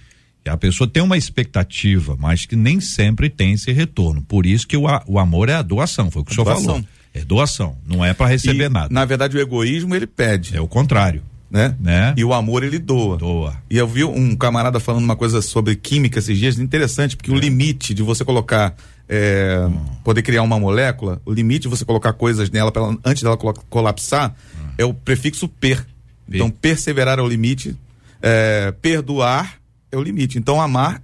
[0.50, 4.22] a pessoa tem uma expectativa, mas que nem sempre tem esse retorno.
[4.22, 6.46] Por isso que o, a- o amor é a doação, foi o que o senhor
[6.46, 6.66] Doação.
[6.66, 6.84] falou.
[7.14, 8.88] É doação, não é para receber E, nada.
[8.92, 11.76] Na verdade, o egoísmo ele pede, É o contrário, né?
[11.80, 12.14] né?
[12.18, 13.18] E o amor ele doa.
[13.18, 13.56] Doa.
[13.70, 17.16] E eu vi um camarada falando uma coisa sobre química esses dias, interessante, É.
[17.16, 18.76] porque o limite de você colocar,
[19.08, 19.80] é, Hum.
[20.04, 24.36] poder criar uma molécula, o limite de você colocar coisas nela ela- antes dela colapsar
[24.78, 25.86] é o prefixo per.
[26.28, 26.36] Per.
[26.36, 27.78] Então, perseverar é o limite,
[28.22, 29.60] é, perdoar
[29.94, 30.38] é o limite.
[30.38, 31.02] Então, amar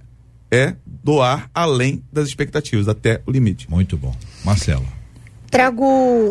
[0.50, 3.70] é doar além das expectativas, até o limite.
[3.70, 4.14] Muito bom.
[4.44, 5.00] Marcela.
[5.50, 5.84] Trago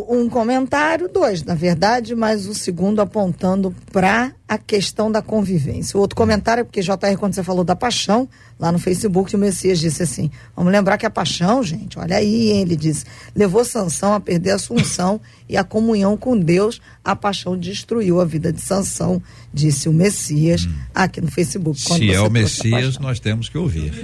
[0.08, 5.98] um comentário, dois, na verdade, mas o segundo apontando para a questão da convivência.
[5.98, 9.39] O outro comentário é porque, JR, quando você falou da paixão, lá no Facebook, o
[9.39, 13.65] Messias disse assim: vamos lembrar que a paixão, gente, olha aí, hein, ele disse, levou
[13.65, 15.19] Sansão a perder a Assunção
[15.50, 16.80] e a comunhão com Deus.
[17.04, 21.82] A paixão destruiu a vida de Sansão, disse o Messias aqui no Facebook.
[21.82, 23.92] Se é o Messias, nós temos que ouvir.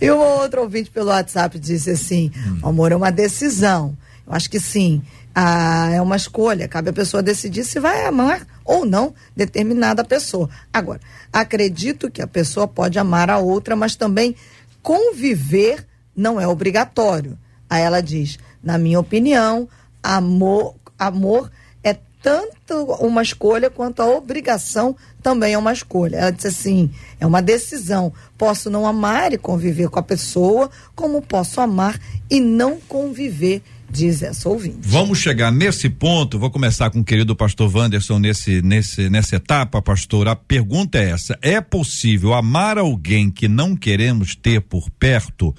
[0.00, 2.30] E uma outra ouvinte pelo WhatsApp disse assim:
[2.62, 3.96] o amor é uma decisão.
[4.26, 5.02] Eu acho que sim.
[5.34, 6.68] Ah, é uma escolha.
[6.68, 10.48] Cabe a pessoa decidir se vai amar ou não determinada pessoa.
[10.72, 11.00] Agora,
[11.32, 14.34] acredito que a pessoa pode amar a outra, mas também
[14.82, 17.38] conviver não é obrigatório.
[17.68, 19.68] Aí ela diz: na minha opinião,
[20.02, 21.50] amor, amor
[21.82, 26.16] é tanto uma escolha quanto a obrigação também é uma escolha.
[26.16, 28.12] Ela disse assim: é uma decisão.
[28.38, 31.98] Posso não amar e conviver com a pessoa, como posso amar
[32.30, 34.78] e não conviver, diz essa ouvinte.
[34.82, 36.38] Vamos chegar nesse ponto.
[36.38, 40.28] Vou começar com o querido pastor Wanderson nesse, nesse, nessa etapa, pastor.
[40.28, 45.54] A pergunta é essa: é possível amar alguém que não queremos ter por perto?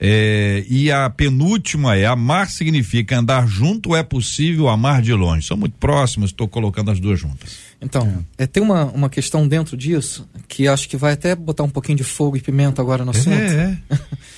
[0.00, 5.46] É, e a penúltima é amar significa andar junto ou é possível amar de longe?
[5.46, 7.56] São muito próximos, estou colocando as duas juntas.
[7.80, 8.44] Então, é.
[8.44, 11.98] É, tem uma, uma questão dentro disso que acho que vai até botar um pouquinho
[11.98, 13.30] de fogo e pimenta agora no assunto.
[13.32, 13.76] É,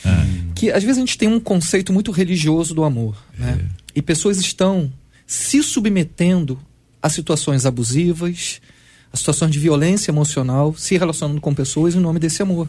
[0.05, 0.27] é.
[0.55, 3.16] que às vezes a gente tem um conceito muito religioso do amor.
[3.38, 3.59] Né?
[3.61, 3.81] É.
[3.96, 4.90] E pessoas estão
[5.27, 6.59] se submetendo
[7.03, 8.61] a situações abusivas,
[9.12, 12.68] a situações de violência emocional, se relacionando com pessoas em nome desse amor.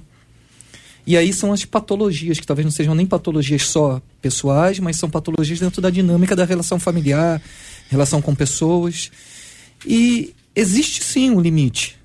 [1.06, 5.10] E aí são as patologias, que talvez não sejam nem patologias só pessoais, mas são
[5.10, 7.42] patologias dentro da dinâmica da relação familiar,
[7.90, 9.12] relação com pessoas.
[9.86, 11.98] E existe sim um limite.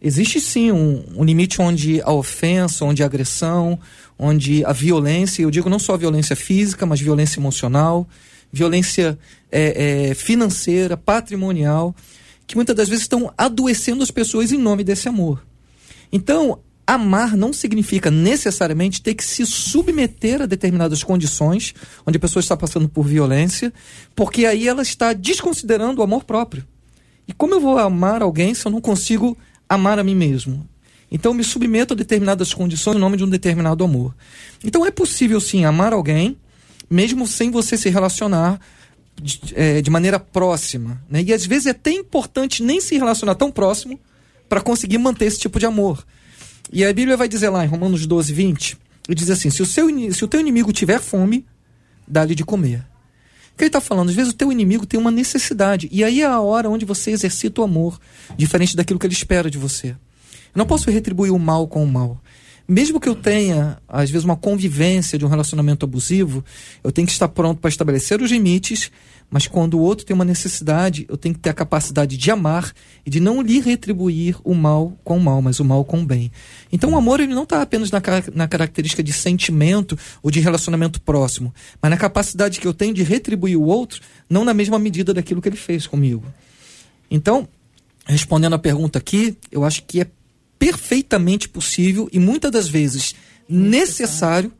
[0.00, 3.78] Existe sim um, um limite onde a ofensa, onde a agressão,
[4.18, 8.06] onde a violência, eu digo não só a violência física, mas violência emocional,
[8.52, 9.18] violência
[9.50, 11.94] é, é, financeira, patrimonial,
[12.46, 15.44] que muitas das vezes estão adoecendo as pessoas em nome desse amor.
[16.12, 21.74] Então, amar não significa necessariamente ter que se submeter a determinadas condições
[22.06, 23.72] onde a pessoa está passando por violência,
[24.14, 26.64] porque aí ela está desconsiderando o amor próprio.
[27.26, 29.36] E como eu vou amar alguém se eu não consigo
[29.68, 30.66] amar a mim mesmo?
[31.10, 34.14] Então eu me submeto a determinadas condições em nome de um determinado amor.
[34.64, 36.36] Então é possível sim amar alguém,
[36.88, 38.60] mesmo sem você se relacionar
[39.20, 41.02] de, é, de maneira próxima.
[41.08, 41.22] Né?
[41.22, 43.98] E às vezes é até importante nem se relacionar tão próximo
[44.48, 46.04] para conseguir manter esse tipo de amor.
[46.72, 49.66] E a Bíblia vai dizer lá em Romanos 12, 20, e diz assim: se o,
[49.66, 51.46] seu, se o teu inimigo tiver fome,
[52.06, 52.80] dá-lhe de comer.
[53.52, 54.10] O que ele está falando?
[54.10, 55.88] Às vezes o teu inimigo tem uma necessidade.
[55.90, 57.98] E aí é a hora onde você exercita o amor,
[58.36, 59.88] diferente daquilo que ele espera de você.
[59.90, 62.20] Eu não posso retribuir o mal com o mal.
[62.68, 66.44] Mesmo que eu tenha, às vezes, uma convivência de um relacionamento abusivo,
[66.82, 68.90] eu tenho que estar pronto para estabelecer os limites
[69.30, 72.72] mas quando o outro tem uma necessidade, eu tenho que ter a capacidade de amar
[73.04, 76.06] e de não lhe retribuir o mal com o mal, mas o mal com o
[76.06, 76.30] bem.
[76.72, 78.00] Então o amor ele não está apenas na,
[78.34, 83.02] na característica de sentimento ou de relacionamento próximo, mas na capacidade que eu tenho de
[83.02, 86.24] retribuir o outro, não na mesma medida daquilo que ele fez comigo.
[87.10, 87.48] Então,
[88.06, 90.06] respondendo a pergunta aqui, eu acho que é
[90.58, 93.14] perfeitamente possível e muitas das vezes
[93.48, 94.52] necessário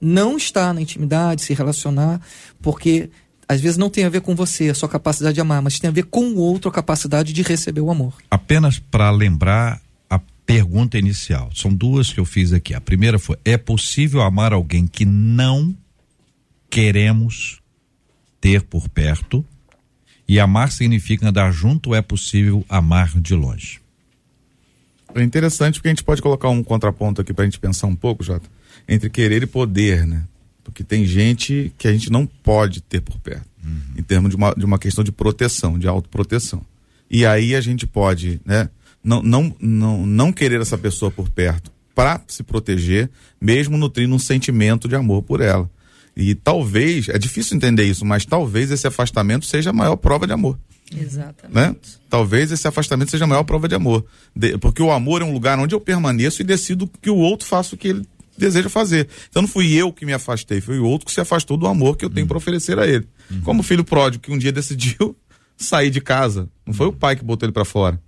[0.00, 2.20] não estar na intimidade, se relacionar,
[2.62, 3.10] porque
[3.50, 5.88] às vezes não tem a ver com você, a sua capacidade de amar, mas tem
[5.88, 8.14] a ver com o outro, a capacidade de receber o amor.
[8.30, 12.74] Apenas para lembrar a pergunta inicial, são duas que eu fiz aqui.
[12.74, 15.76] A primeira foi: é possível amar alguém que não
[16.70, 17.60] queremos
[18.40, 19.44] ter por perto?
[20.28, 23.80] E amar significa andar junto é possível amar de longe?
[25.12, 27.96] É interessante porque a gente pode colocar um contraponto aqui para a gente pensar um
[27.96, 28.48] pouco, Jota,
[28.88, 30.22] entre querer e poder, né?
[30.70, 33.80] Porque tem gente que a gente não pode ter por perto, uhum.
[33.98, 36.62] em termos de uma, de uma questão de proteção, de autoproteção.
[37.10, 38.70] E aí a gente pode, né,
[39.02, 44.18] não, não, não, não querer essa pessoa por perto para se proteger, mesmo nutrindo um
[44.18, 45.68] sentimento de amor por ela.
[46.16, 50.32] E talvez, é difícil entender isso, mas talvez esse afastamento seja a maior prova de
[50.32, 50.56] amor.
[50.96, 51.54] Exatamente.
[51.54, 51.76] Né?
[52.08, 54.04] Talvez esse afastamento seja a maior prova de amor.
[54.34, 57.46] De, porque o amor é um lugar onde eu permaneço e decido que o outro
[57.46, 58.06] faça o que ele
[58.40, 59.08] deseja fazer.
[59.28, 61.96] Então não fui eu que me afastei, foi o outro que se afastou do amor
[61.96, 62.28] que eu tenho uhum.
[62.28, 63.06] para oferecer a ele.
[63.30, 63.40] Uhum.
[63.42, 65.16] Como o filho pródigo que um dia decidiu
[65.56, 68.00] sair de casa, não foi o pai que botou ele para fora.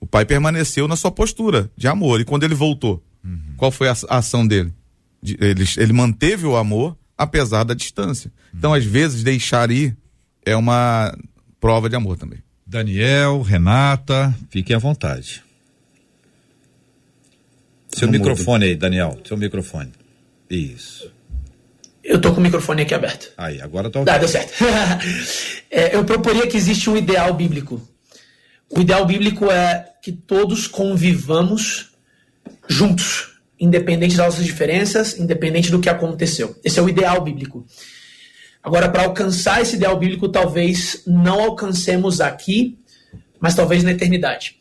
[0.00, 2.20] O pai permaneceu na sua postura de amor.
[2.20, 3.54] E quando ele voltou, uhum.
[3.56, 4.72] qual foi a, a ação dele?
[5.22, 8.32] De, ele, ele manteve o amor apesar da distância.
[8.54, 9.94] Então, às vezes, deixar ir
[10.44, 11.14] é uma
[11.60, 12.38] prova de amor também.
[12.66, 15.42] Daniel, Renata, fiquem à vontade.
[17.92, 18.66] Seu Não microfone muda.
[18.66, 19.18] aí, Daniel.
[19.26, 19.92] Seu microfone.
[20.48, 21.10] Isso.
[22.02, 23.32] Eu tô com o microfone aqui aberto.
[23.36, 24.12] Aí, agora tá ok.
[24.12, 24.52] Ah, deu certo.
[25.70, 27.80] é, eu proporia que existe um ideal bíblico.
[28.70, 31.90] O ideal bíblico é que todos convivamos
[32.68, 36.56] juntos, independente das nossas diferenças, independente do que aconteceu.
[36.64, 37.66] Esse é o ideal bíblico.
[38.62, 42.78] Agora, para alcançar esse ideal bíblico, talvez não alcancemos aqui,
[43.40, 44.59] mas talvez na eternidade.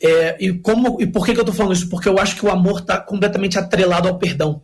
[0.00, 1.88] É, e, como, e por que, que eu estou falando isso?
[1.88, 4.62] Porque eu acho que o amor está completamente atrelado ao perdão.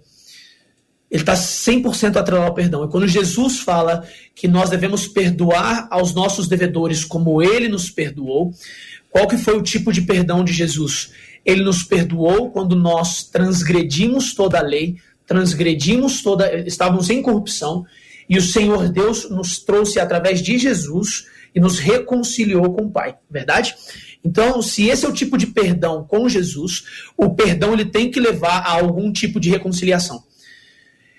[1.11, 2.85] Ele está 100% atrelado ao perdão.
[2.85, 8.53] E quando Jesus fala que nós devemos perdoar aos nossos devedores como ele nos perdoou,
[9.11, 11.13] qual que foi o tipo de perdão de Jesus?
[11.45, 17.85] Ele nos perdoou quando nós transgredimos toda a lei, transgredimos toda, estávamos em corrupção,
[18.29, 23.17] e o Senhor Deus nos trouxe através de Jesus e nos reconciliou com o Pai.
[23.31, 23.75] Verdade?
[24.25, 26.85] Então, se esse é o tipo de perdão com Jesus,
[27.17, 30.23] o perdão ele tem que levar a algum tipo de reconciliação.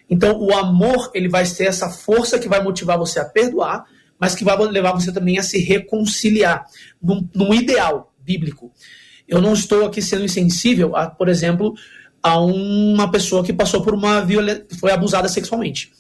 [0.10, 3.86] Então, o amor ele vai ser essa força que vai motivar você a perdoar,
[4.20, 6.66] mas que vai levar você também a se reconciliar
[7.02, 8.72] num, num ideal bíblico.
[9.28, 11.74] Eu não estou aqui sendo insensível a, por exemplo,
[12.22, 15.92] a uma pessoa que passou por uma violência, foi abusada sexualmente.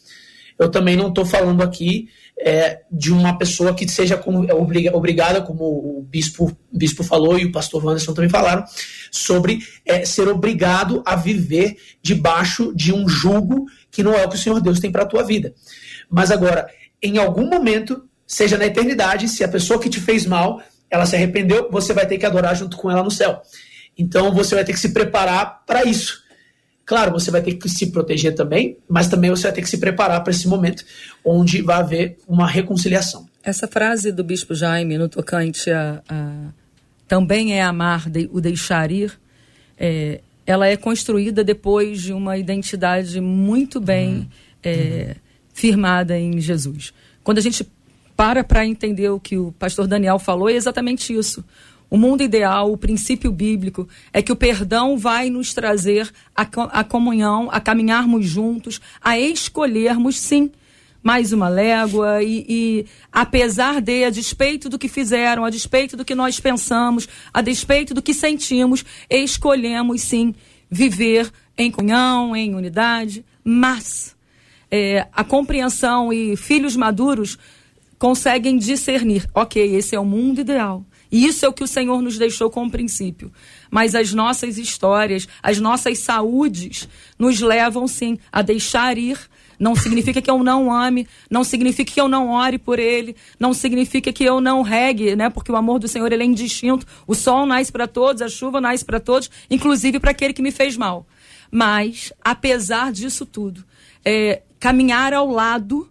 [0.58, 2.08] Eu também não estou falando aqui
[2.40, 7.38] é, de uma pessoa que seja como, é, obriga, obrigada, como o bispo, bispo falou
[7.38, 8.66] e o pastor Wanderson também falaram,
[9.12, 14.36] sobre é, ser obrigado a viver debaixo de um jugo que não é o que
[14.36, 15.54] o Senhor Deus tem para a tua vida.
[16.10, 16.68] Mas agora,
[17.02, 21.16] em algum momento, seja na eternidade, se a pessoa que te fez mal, ela se
[21.16, 23.42] arrependeu, você vai ter que adorar junto com ela no céu.
[23.98, 26.23] Então você vai ter que se preparar para isso.
[26.86, 29.78] Claro, você vai ter que se proteger também, mas também você vai ter que se
[29.78, 30.84] preparar para esse momento
[31.24, 33.26] onde vai haver uma reconciliação.
[33.42, 36.32] Essa frase do Bispo Jaime no tocante a, a
[37.08, 39.18] também é amar de, o deixar ir,
[39.78, 44.28] é, ela é construída depois de uma identidade muito bem uhum.
[44.66, 45.18] É,
[45.54, 46.94] firmada em Jesus.
[47.22, 47.68] Quando a gente
[48.16, 51.44] para para entender o que o pastor Daniel falou, é exatamente isso.
[51.94, 56.42] O mundo ideal, o princípio bíblico, é que o perdão vai nos trazer a,
[56.80, 60.50] a comunhão, a caminharmos juntos, a escolhermos, sim,
[61.04, 66.04] mais uma légua e, e, apesar de, a despeito do que fizeram, a despeito do
[66.04, 70.34] que nós pensamos, a despeito do que sentimos, escolhemos sim
[70.72, 74.16] viver em comunhão, em unidade, mas
[74.72, 77.38] é, a compreensão e filhos maduros
[78.00, 80.84] conseguem discernir, ok, esse é o mundo ideal.
[81.14, 83.32] E isso é o que o Senhor nos deixou como princípio.
[83.70, 86.90] Mas as nossas histórias, as nossas saúdes,
[87.20, 89.20] nos levam sim a deixar ir.
[89.60, 93.54] Não significa que eu não ame, não significa que eu não ore por ele, não
[93.54, 95.30] significa que eu não regue, né?
[95.30, 96.84] Porque o amor do Senhor ele é indistinto.
[97.06, 100.52] O sol nasce para todos, a chuva nasce para todos, inclusive para aquele que me
[100.52, 101.06] fez mal.
[101.52, 103.64] Mas, apesar disso tudo,
[104.04, 105.88] é, caminhar ao lado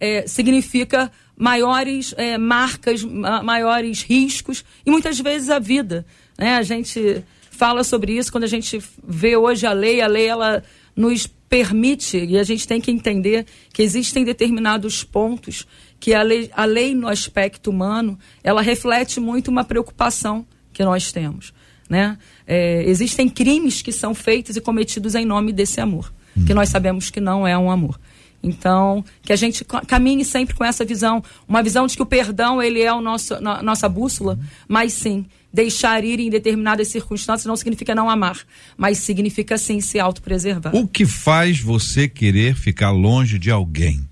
[0.00, 6.06] é, significa maiores é, marcas, maiores riscos e muitas vezes a vida.
[6.38, 6.56] Né?
[6.56, 10.62] A gente fala sobre isso quando a gente vê hoje a lei, a lei ela
[10.96, 15.66] nos permite e a gente tem que entender que existem determinados pontos
[16.00, 21.12] que a lei, a lei no aspecto humano ela reflete muito uma preocupação que nós
[21.12, 21.52] temos.
[21.88, 22.16] Né?
[22.46, 26.44] É, existem crimes que são feitos e cometidos em nome desse amor, hum.
[26.46, 28.00] que nós sabemos que não é um amor.
[28.42, 32.60] Então, que a gente caminhe sempre com essa visão, uma visão de que o perdão
[32.60, 37.56] ele é o nosso, a nossa bússola, mas sim, deixar ir em determinadas circunstâncias não
[37.56, 38.40] significa não amar,
[38.76, 40.74] mas significa sim se autopreservar.
[40.74, 44.08] O que faz você querer ficar longe de alguém?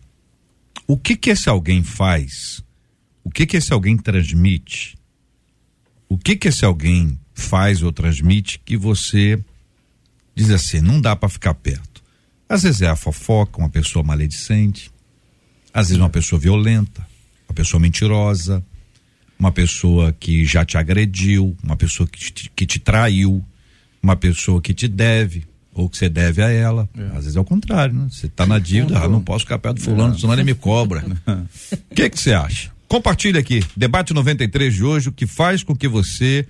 [0.87, 2.63] O que que esse alguém faz?
[3.25, 4.97] O que que esse alguém transmite?
[6.09, 9.43] O que que esse alguém faz ou transmite que você
[10.35, 11.90] diz assim, não dá para ficar perto?
[12.51, 14.91] Às vezes é a fofoca, uma pessoa maledicente,
[15.73, 17.07] às vezes uma pessoa violenta,
[17.49, 18.61] uma pessoa mentirosa,
[19.39, 23.41] uma pessoa que já te agrediu, uma pessoa que te, que te traiu,
[24.03, 26.89] uma pessoa que te deve, ou que você deve a ela.
[26.99, 27.05] É.
[27.17, 28.09] Às vezes é o contrário, né?
[28.11, 30.19] Você tá na dívida, ah, não posso ficar perto do fulano, é.
[30.19, 31.05] senão ele me cobra.
[31.89, 32.73] O que que você acha?
[32.89, 36.45] Compartilhe aqui, debate 93 de hoje, o que faz com que você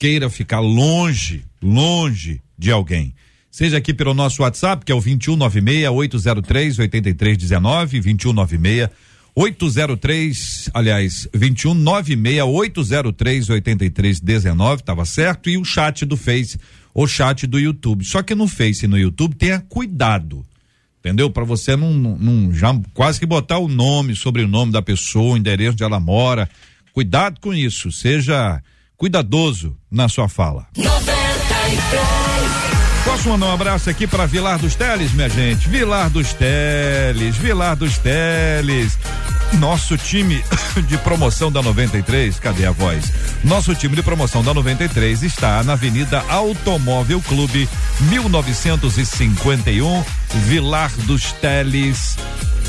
[0.00, 3.14] queira ficar longe, longe de alguém
[3.52, 8.88] seja aqui pelo nosso WhatsApp, que é o 2196 803 8319, 2196
[9.34, 16.58] 803, aliás, 2196 803 8319, tava certo, e o chat do Face,
[16.94, 18.04] o chat do YouTube.
[18.04, 20.44] Só que no Face e no YouTube tenha cuidado.
[21.00, 21.30] Entendeu?
[21.30, 25.72] Para você não, não já quase que botar o nome, sobrenome da pessoa, o endereço
[25.72, 26.48] onde ela mora.
[26.92, 28.62] Cuidado com isso, seja
[28.96, 30.68] cuidadoso na sua fala.
[30.76, 32.11] 93
[33.22, 35.68] Posso mandar um abraço aqui para Vilar dos Teles, minha gente?
[35.68, 38.98] Vilar dos Teles, Vilar dos Teles.
[39.60, 40.44] Nosso time
[40.88, 43.12] de promoção da 93, cadê a voz?
[43.44, 47.68] Nosso time de promoção da 93 está na Avenida Automóvel Clube,
[48.00, 50.04] 1951,
[50.34, 52.16] Vilar dos Teles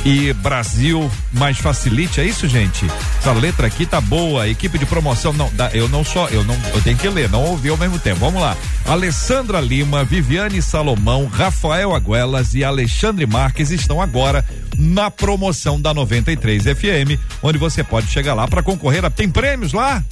[0.05, 2.85] e Brasil mais facilite, é isso, gente?
[3.19, 6.81] Essa letra aqui tá boa, equipe de promoção, não, eu não só, eu não, eu
[6.81, 8.57] tenho que ler, não ouvi ao mesmo tempo, vamos lá.
[8.85, 14.43] Alessandra Lima, Viviane Salomão, Rafael Aguelas e Alexandre Marques estão agora
[14.77, 19.71] na promoção da 93 FM, onde você pode chegar lá para concorrer a, tem prêmios
[19.71, 20.03] lá?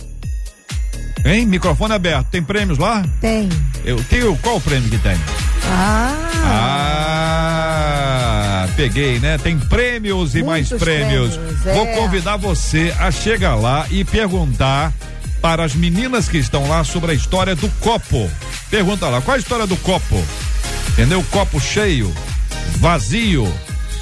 [1.26, 1.46] Hein?
[1.46, 2.28] Microfone aberto.
[2.30, 3.06] Tem prêmios lá?
[3.20, 3.48] Tem.
[3.86, 4.36] Eu tenho.
[4.38, 5.16] Qual o prêmio que tem?
[5.66, 6.18] Ah.
[8.64, 9.38] Ah, peguei, né?
[9.38, 11.36] Tem prêmios e Muitos mais prêmios.
[11.36, 11.74] prêmios é.
[11.74, 14.92] Vou convidar você a chegar lá e perguntar
[15.42, 18.30] para as meninas que estão lá sobre a história do copo.
[18.70, 20.24] Pergunta lá, qual a história do copo?
[20.90, 21.24] Entendeu?
[21.32, 22.14] Copo cheio,
[22.78, 23.52] vazio,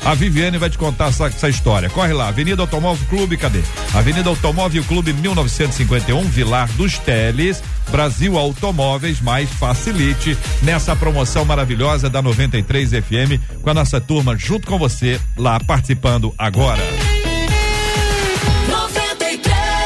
[0.04, 1.90] A Viviane vai te contar essa, essa história.
[1.90, 3.62] Corre lá, Avenida Automóvel Clube, cadê?
[3.94, 12.22] Avenida Automóvel Clube 1951, Vilar dos Teles, Brasil Automóveis, mais facilite nessa promoção maravilhosa da
[12.22, 16.82] 93 FM com a nossa turma junto com você lá participando agora.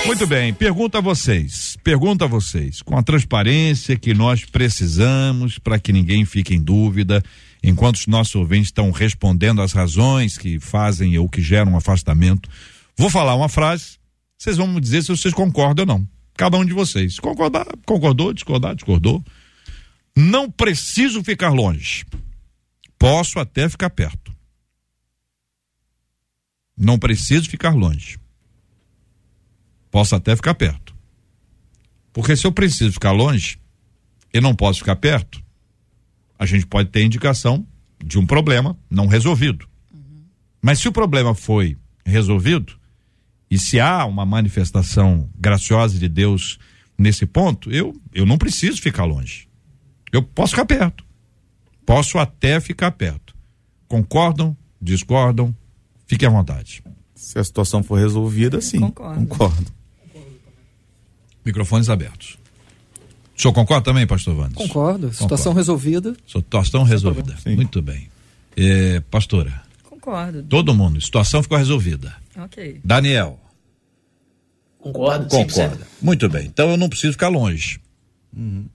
[0.05, 5.79] Muito bem, pergunta a vocês, pergunta a vocês, com a transparência que nós precisamos para
[5.79, 7.23] que ninguém fique em dúvida,
[7.63, 12.49] enquanto os nossos ouvintes estão respondendo as razões que fazem ou que geram um afastamento,
[12.97, 13.97] vou falar uma frase,
[14.37, 16.07] vocês vão me dizer se vocês concordam ou não.
[16.35, 17.17] Cada um de vocês.
[17.17, 19.23] Concordar, concordou, discordar, discordou.
[20.15, 22.05] Não preciso ficar longe.
[22.99, 24.35] Posso até ficar perto.
[26.77, 28.22] Não preciso ficar longe
[29.93, 30.95] posso até ficar perto.
[32.11, 33.59] Porque se eu preciso ficar longe
[34.33, 35.39] e não posso ficar perto,
[36.37, 37.63] a gente pode ter indicação
[38.03, 39.67] de um problema não resolvido.
[39.93, 40.23] Uhum.
[40.59, 42.75] Mas se o problema foi resolvido,
[43.51, 46.57] e se há uma manifestação graciosa de Deus
[46.97, 49.47] nesse ponto, eu, eu não preciso ficar longe.
[50.11, 51.05] Eu posso ficar perto.
[51.85, 53.35] Posso até ficar perto.
[53.87, 54.57] Concordam?
[54.81, 55.55] Discordam?
[56.07, 56.83] Fique à vontade.
[57.13, 58.79] Se a situação for resolvida, sim.
[58.79, 59.27] Concordo.
[59.27, 59.82] concordo.
[61.45, 62.37] Microfones abertos.
[63.35, 64.55] O senhor concorda também, pastor Vandes?
[64.55, 65.11] Concordo.
[65.11, 65.57] Situação concordo.
[65.57, 66.15] resolvida.
[66.27, 67.35] Situação resolvida.
[67.45, 68.09] Muito bem.
[68.55, 69.63] É, pastora.
[69.83, 70.43] Concordo.
[70.43, 71.01] Todo mundo.
[71.01, 72.15] Situação ficou resolvida.
[72.37, 72.79] Ok.
[72.83, 73.39] Daniel.
[74.79, 75.27] Concordo.
[75.27, 75.87] Concorda.
[76.01, 76.45] Muito bem.
[76.45, 77.79] Então eu não preciso ficar longe.
[78.35, 78.65] Uhum.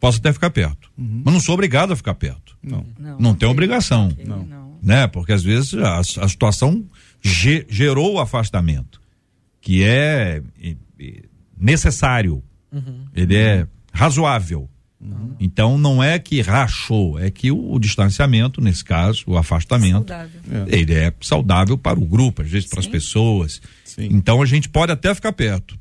[0.00, 0.90] Posso até ficar perto.
[0.96, 1.22] Uhum.
[1.24, 2.56] Mas não sou obrigado a ficar perto.
[2.62, 2.86] Não.
[2.98, 4.08] Não, não tem obrigação.
[4.08, 4.24] Okay.
[4.24, 4.44] Não.
[4.44, 4.78] não.
[4.80, 5.06] Né?
[5.08, 6.84] Porque às vezes a, a situação
[7.20, 9.02] ge, gerou o afastamento.
[9.60, 10.40] Que é
[11.60, 12.42] necessário.
[12.72, 13.06] Uhum.
[13.14, 14.68] Ele é razoável.
[15.00, 15.36] Uhum.
[15.38, 20.26] Então não é que rachou, é que o, o distanciamento, nesse caso, o afastamento, é.
[20.66, 23.62] ele é saudável para o grupo, às vezes para as pessoas.
[23.84, 24.08] Sim.
[24.10, 25.78] Então a gente pode até ficar perto.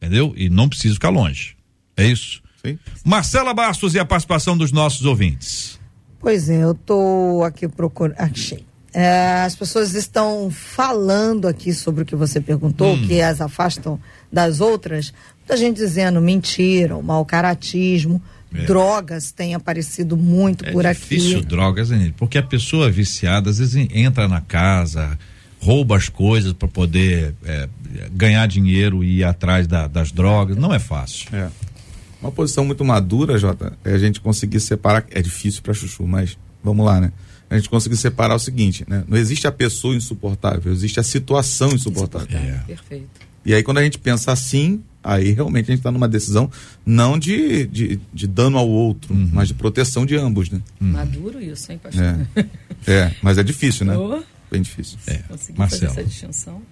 [0.00, 0.32] Entendeu?
[0.36, 1.56] E não precisa ficar longe.
[1.96, 2.42] É isso?
[2.64, 2.78] Sim.
[3.04, 5.78] Marcela Bastos e a participação dos nossos ouvintes.
[6.18, 8.16] Pois é, eu tô aqui procurando.
[8.18, 8.64] Achei.
[8.92, 13.06] É, as pessoas estão falando aqui sobre o que você perguntou, hum.
[13.06, 14.00] que as afastam
[14.30, 15.12] das outras.
[15.38, 18.20] Muita gente dizendo mentira, o mau caratismo,
[18.54, 18.64] é.
[18.64, 21.14] drogas têm aparecido muito é por aqui.
[21.14, 25.18] É difícil drogas, porque a pessoa viciada às vezes entra na casa,
[25.60, 27.68] rouba as coisas para poder é,
[28.12, 30.56] ganhar dinheiro e ir atrás da, das drogas.
[30.56, 31.28] Não é fácil.
[31.32, 31.48] É.
[32.20, 35.04] Uma posição muito madura, Jota, é a gente conseguir separar.
[35.10, 37.12] É difícil para Chuchu, mas vamos lá, né?
[37.48, 39.04] a gente conseguir separar o seguinte, né?
[39.06, 42.36] Não existe a pessoa insuportável, existe a situação insuportável.
[42.36, 42.62] É.
[42.66, 43.25] Perfeito.
[43.46, 46.50] E aí quando a gente pensa assim, aí realmente a gente está numa decisão
[46.84, 49.30] não de, de, de, dano ao outro, uhum.
[49.32, 50.60] mas de proteção de ambos, né?
[50.80, 50.88] Uhum.
[50.88, 52.02] Maduro isso, hein, pastor?
[52.04, 53.96] É, é mas é difícil, né?
[53.96, 54.20] Oh.
[54.50, 54.98] Bem difícil.
[55.06, 55.20] É.
[55.56, 55.94] Marcelo.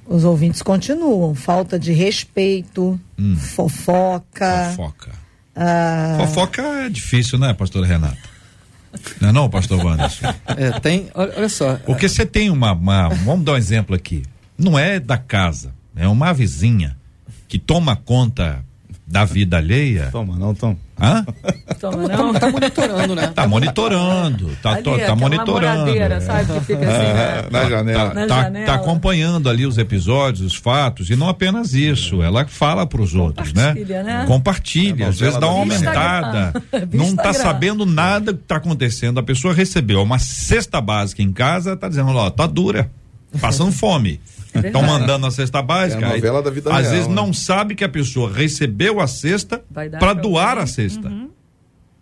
[0.06, 1.34] Os ouvintes continuam.
[1.34, 3.36] Falta de respeito, hum.
[3.36, 4.70] fofoca.
[4.76, 5.12] Fofoca.
[5.56, 6.16] Ah...
[6.20, 8.16] Fofoca é difícil, né, pastor Renata?
[9.20, 10.26] Não é não, pastor Wanderson?
[10.56, 11.76] É, tem, olha só.
[11.84, 14.22] Porque você tem uma, uma, vamos dar um exemplo aqui,
[14.56, 16.97] não é da casa, é uma vizinha
[17.49, 18.64] que toma conta
[19.07, 20.09] da vida alheia.
[20.11, 20.76] Toma, não, toma.
[21.01, 21.26] Hã?
[21.78, 22.32] Toma, não.
[22.32, 23.26] Tá, tá monitorando, né?
[23.34, 25.92] Tá monitorando, tá, ali, tá monitorando.
[26.22, 27.45] sabe, que fica assim, né?
[27.51, 28.11] Na janela.
[28.11, 32.86] Tá, tá, tá, acompanhando ali os episódios, os fatos, e não apenas isso, ela fala
[32.86, 33.74] para os outros, né?
[33.74, 34.24] né?
[34.26, 36.53] Compartilha, às vezes dá uma aumentada.
[36.92, 39.18] Não tá sabendo nada que tá acontecendo.
[39.18, 42.90] A pessoa recebeu uma cesta básica em casa, tá dizendo, ó, tá dura,
[43.40, 44.20] passando fome.
[44.55, 46.05] Estão é mandando a cesta básica.
[46.05, 47.14] É a novela da vida Às real, vezes né?
[47.14, 49.62] não sabe que a pessoa recebeu a cesta
[49.98, 51.09] para doar a cesta.
[51.09, 51.30] Uhum.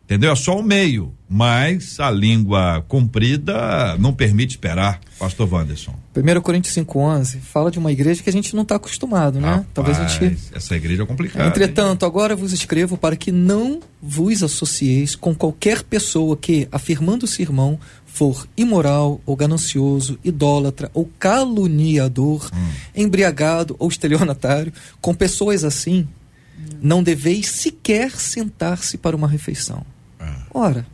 [0.05, 0.33] Entendeu?
[0.33, 1.15] É só o meio.
[1.27, 5.95] Mas a língua comprida não permite esperar, Pastor Wanderson.
[6.15, 9.49] 1 Coríntios 5,11 fala de uma igreja que a gente não está acostumado, né?
[9.49, 10.39] Rapaz, Talvez a gente.
[10.55, 11.49] Essa igreja é complicada.
[11.49, 12.09] Entretanto, hein?
[12.09, 17.81] agora vos escrevo para que não vos associeis com qualquer pessoa que, afirmando-se irmão,
[18.13, 22.69] for imoral ou ganancioso, idólatra ou caluniador, hum.
[22.95, 26.07] embriagado ou estelionatário, com pessoas assim,
[26.83, 29.83] não deveis sequer sentar-se para uma refeição.
[30.21, 30.43] Ah.
[30.53, 30.87] Ora,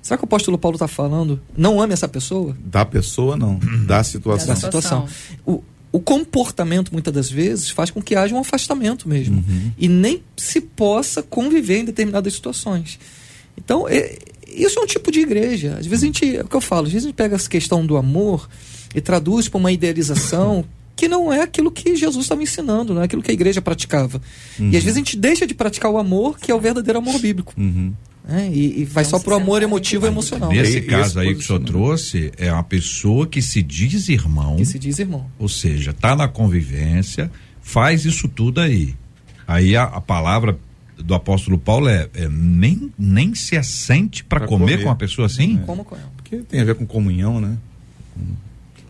[0.00, 2.56] será que o apóstolo Paulo está falando, não ame essa pessoa?
[2.64, 3.58] Da pessoa, não.
[3.84, 4.46] Da situação.
[4.46, 5.08] Da situação.
[5.44, 9.38] O, o comportamento, muitas das vezes, faz com que haja um afastamento mesmo.
[9.38, 9.72] Uhum.
[9.76, 12.96] E nem se possa conviver em determinadas situações.
[13.58, 14.16] Então, é,
[14.54, 15.76] isso é um tipo de igreja.
[15.78, 17.48] Às vezes a gente, é o que eu falo, às vezes a gente pega essa
[17.48, 18.48] questão do amor
[18.94, 20.64] e traduz para uma idealização
[20.96, 24.20] que não é aquilo que Jesus estava ensinando, não é aquilo que a igreja praticava.
[24.58, 24.70] Uhum.
[24.70, 27.18] E às vezes a gente deixa de praticar o amor, que é o verdadeiro amor
[27.18, 27.54] bíblico.
[27.56, 27.94] Uhum.
[28.22, 28.50] Né?
[28.52, 30.50] E, e, vai Então, só pro amor emotivo e é emocional.
[30.50, 34.56] Nesse Esse caso aí que o senhor trouxe, é uma pessoa que se diz irmão,
[34.56, 35.26] Que se diz irmão.
[35.38, 37.30] ou seja, tá na convivência,
[37.62, 38.94] faz isso tudo aí.
[39.48, 40.58] Aí a, a palavra
[41.02, 44.78] do apóstolo Paulo é, é nem, nem se assente para comer, comer.
[44.82, 45.58] com uma pessoa assim?
[45.66, 46.10] Como com ela.
[46.16, 47.56] Porque tem a ver com comunhão, né?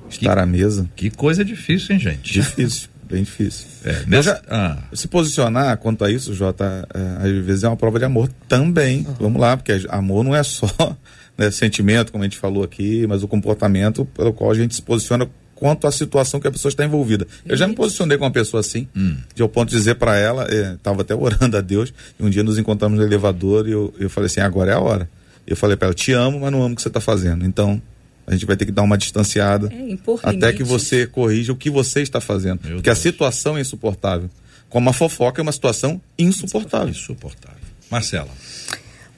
[0.08, 0.88] Estar à mesa.
[0.96, 2.32] Que coisa difícil, hein, gente?
[2.32, 3.66] Difícil, bem difícil.
[3.84, 7.76] É, nessa- já- ah, Se posicionar quanto a isso, Jota, é, às vezes é uma
[7.76, 9.06] prova de amor também.
[9.20, 10.66] Vamos lá, porque amor não é só
[11.38, 14.82] né, sentimento, como a gente falou aqui, mas o comportamento pelo qual a gente se
[14.82, 15.28] posiciona
[15.60, 17.26] quanto à situação que a pessoa está envolvida.
[17.44, 18.88] Eu já me posicionei com uma pessoa assim,
[19.34, 22.42] de ao ponto de dizer para ela, estava até orando a Deus, e um dia
[22.42, 25.08] nos encontramos no elevador e eu, eu falei assim: agora é a hora.
[25.46, 27.44] Eu falei para ela: te amo, mas não amo o que você está fazendo.
[27.44, 27.80] Então.
[28.26, 31.68] A gente vai ter que dar uma distanciada É, até que você corrija o que
[31.68, 32.60] você está fazendo.
[32.62, 33.02] Meu porque a Deus.
[33.02, 34.30] situação é insuportável.
[34.68, 36.90] Como a fofoca é uma situação insuportável.
[36.90, 37.58] insuportável.
[37.90, 38.28] Marcela.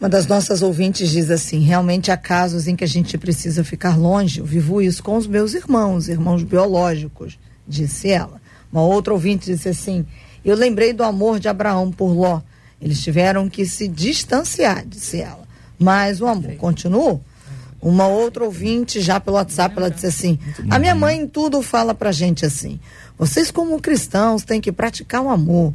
[0.03, 3.96] Uma das nossas ouvintes diz assim: realmente há casos em que a gente precisa ficar
[3.96, 4.40] longe.
[4.40, 7.38] Eu vivo isso com os meus irmãos, irmãos biológicos,
[7.68, 8.42] disse ela.
[8.72, 10.05] Uma outra ouvinte disse assim:
[10.44, 12.40] eu lembrei do amor de Abraão por Ló.
[12.80, 15.46] Eles tiveram que se distanciar, disse ela.
[15.78, 17.22] Mas o amor continuou.
[17.80, 20.36] Uma outra ouvinte, já pelo WhatsApp, ela disse assim:
[20.68, 22.80] a minha mãe em tudo fala pra gente assim:
[23.16, 25.72] vocês, como cristãos, têm que praticar o amor.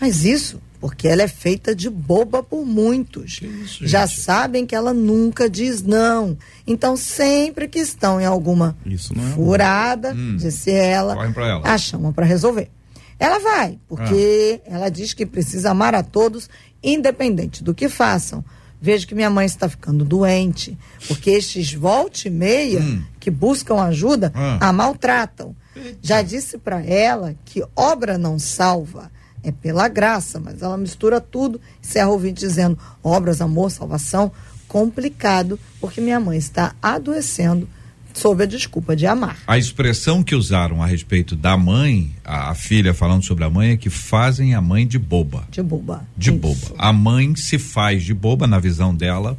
[0.00, 3.38] Mas isso porque ela é feita de boba por muitos.
[3.80, 6.36] Já sabem que ela nunca diz não.
[6.66, 11.62] Então, sempre que estão em alguma Isso é furada, disse ela, ela.
[11.64, 12.68] a chamam para resolver.
[13.16, 16.50] Ela vai, porque ela diz que precisa amar a todos,
[16.82, 18.44] independente do que façam.
[18.80, 20.76] Vejo que minha mãe está ficando doente,
[21.06, 22.82] porque estes volte e meia
[23.20, 24.58] que buscam ajuda Ah.
[24.68, 25.54] a maltratam.
[26.02, 29.08] Já disse para ela que obra não salva,
[29.42, 31.60] é pela graça, mas ela mistura tudo.
[31.82, 34.30] Encerra o ouvinte dizendo: obras, amor, salvação.
[34.68, 37.68] Complicado, porque minha mãe está adoecendo
[38.14, 39.38] sob a desculpa de amar.
[39.46, 43.70] A expressão que usaram a respeito da mãe, a, a filha falando sobre a mãe,
[43.72, 45.44] é que fazem a mãe de boba.
[45.50, 46.04] De boba.
[46.16, 46.38] De Isso.
[46.38, 46.74] boba.
[46.78, 49.36] A mãe se faz de boba, na visão dela,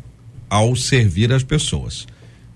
[0.49, 2.07] ao servir as pessoas.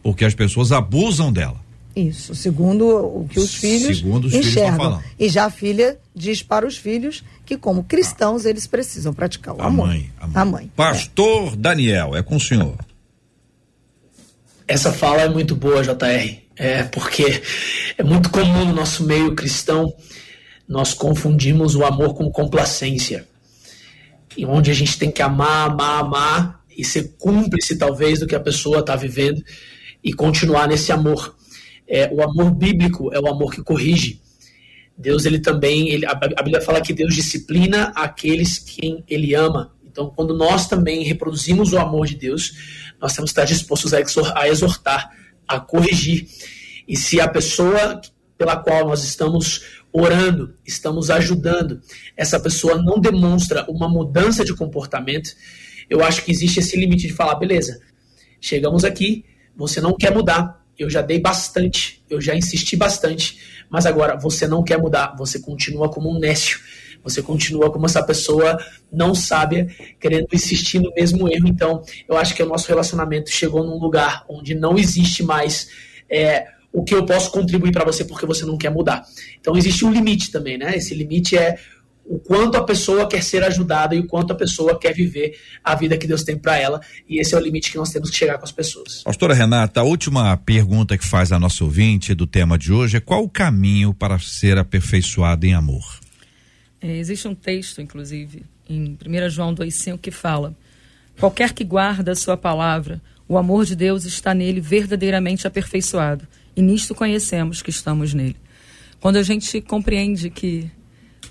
[0.04, 1.60] Porque as pessoas abusam dela.
[1.96, 4.78] Isso, segundo o que os filhos Segundo os filhos enxergam.
[4.78, 5.04] falando.
[5.20, 9.62] e já a filha diz para os filhos que, como cristãos, eles precisam praticar o
[9.62, 9.88] A amor.
[9.88, 10.12] mãe.
[10.20, 10.36] A mãe.
[10.36, 10.72] A mãe.
[10.76, 12.76] Pastor Daniel, é com o senhor.
[14.68, 16.42] Essa fala é muito boa, JR.
[16.58, 17.42] É porque
[17.98, 19.94] é muito comum no nosso meio cristão
[20.68, 23.26] nós confundimos o amor com complacência.
[24.36, 28.36] E onde a gente tem que amar, amar, amar e ser cúmplice, talvez, do que
[28.36, 29.42] a pessoa está vivendo
[30.04, 31.34] e continuar nesse amor.
[31.88, 34.20] É, o amor bíblico é o amor que corrige.
[34.98, 39.72] Deus, ele também, ele, a, Bíblia fala que Deus disciplina aqueles quem ele ama.
[39.86, 42.54] Então, quando nós também reproduzimos o amor de Deus,
[43.00, 45.12] nós temos que estar dispostos a exortar,
[45.48, 46.28] a corrigir.
[46.88, 48.02] E se a pessoa
[48.38, 51.82] pela qual nós estamos orando, estamos ajudando,
[52.16, 55.32] essa pessoa não demonstra uma mudança de comportamento,
[55.90, 57.80] eu acho que existe esse limite de falar, beleza,
[58.40, 59.26] chegamos aqui,
[59.56, 64.48] você não quer mudar, eu já dei bastante, eu já insisti bastante, mas agora você
[64.48, 66.60] não quer mudar, você continua como um nécio,
[67.04, 68.58] você continua como essa pessoa
[68.92, 69.68] não sábia,
[70.00, 71.48] querendo insistir no mesmo erro.
[71.48, 75.70] Então, eu acho que o nosso relacionamento chegou num lugar onde não existe mais
[76.10, 79.06] é, o que eu posso contribuir para você porque você não quer mudar.
[79.40, 80.76] Então, existe um limite também, né?
[80.76, 81.58] Esse limite é
[82.08, 85.76] o quanto a pessoa quer ser ajudada e o quanto a pessoa quer viver a
[85.76, 86.80] vida que Deus tem para ela.
[87.08, 89.04] E esse é o limite que nós temos que chegar com as pessoas.
[89.04, 93.00] Pastora Renata, a última pergunta que faz a nossa ouvinte do tema de hoje é
[93.02, 96.00] qual o caminho para ser aperfeiçoado em amor?
[96.80, 100.56] É, existe um texto, inclusive, em 1 João 2,5 que fala:
[101.20, 106.26] Qualquer que guarda a sua palavra, o amor de Deus está nele verdadeiramente aperfeiçoado.
[106.56, 108.38] E nisto conhecemos que estamos nele.
[109.00, 110.72] Quando a gente compreende que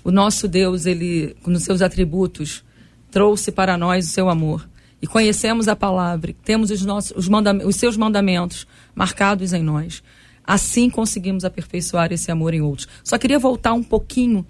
[0.07, 2.63] o nosso Deus, ele, nos seus atributos,
[3.11, 4.67] trouxe para nós o seu amor,
[5.01, 7.27] e conhecemos a palavra, temos os, nossos, os,
[7.65, 10.01] os seus mandamentos marcados em nós,
[10.45, 12.87] assim conseguimos aperfeiçoar esse amor em outros.
[13.03, 14.45] Só queria voltar um pouquinho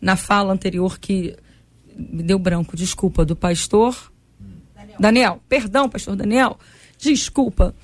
[0.00, 1.36] na fala anterior que
[1.98, 4.12] me deu branco, desculpa, do pastor
[4.76, 4.96] Daniel.
[5.00, 6.56] Daniel perdão, pastor Daniel,
[6.96, 7.74] desculpa.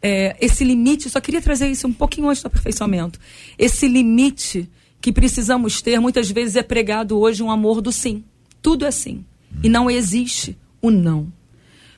[0.00, 3.18] É, esse limite, só queria trazer isso um pouquinho antes do aperfeiçoamento.
[3.58, 4.70] Esse limite
[5.00, 8.24] que precisamos ter, muitas vezes é pregado hoje um amor do sim.
[8.60, 9.24] Tudo é sim.
[9.62, 11.32] E não existe o não.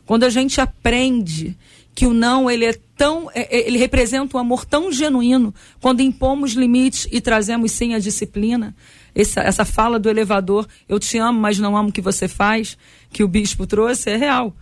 [0.05, 1.57] Quando a gente aprende
[1.99, 7.09] que o não ele é tão ele representa um amor tão genuíno quando impomos limites
[7.11, 8.73] e trazemos sim a disciplina
[9.13, 12.79] essa, essa fala do elevador eu te amo mas não amo o que você faz
[13.11, 14.55] que o bispo trouxe é real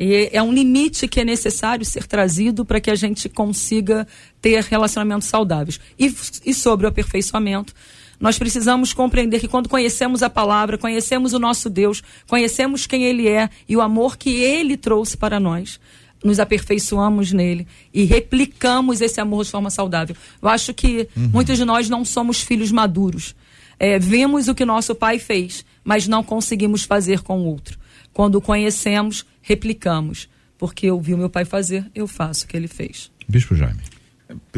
[0.00, 4.08] E é um limite que é necessário ser trazido para que a gente consiga
[4.40, 5.78] ter relacionamentos saudáveis.
[5.98, 6.06] E,
[6.46, 7.74] e sobre o aperfeiçoamento,
[8.18, 13.28] nós precisamos compreender que quando conhecemos a palavra, conhecemos o nosso Deus, conhecemos quem Ele
[13.28, 15.78] é e o amor que Ele trouxe para nós,
[16.24, 20.16] nos aperfeiçoamos nele e replicamos esse amor de forma saudável.
[20.40, 21.30] Eu acho que uhum.
[21.32, 23.34] muitos de nós não somos filhos maduros.
[23.78, 27.79] É, vemos o que nosso pai fez, mas não conseguimos fazer com o outro.
[28.12, 30.28] Quando o conhecemos, replicamos.
[30.58, 33.10] Porque eu vi o meu pai fazer, eu faço o que ele fez.
[33.26, 33.80] Bispo Jaime.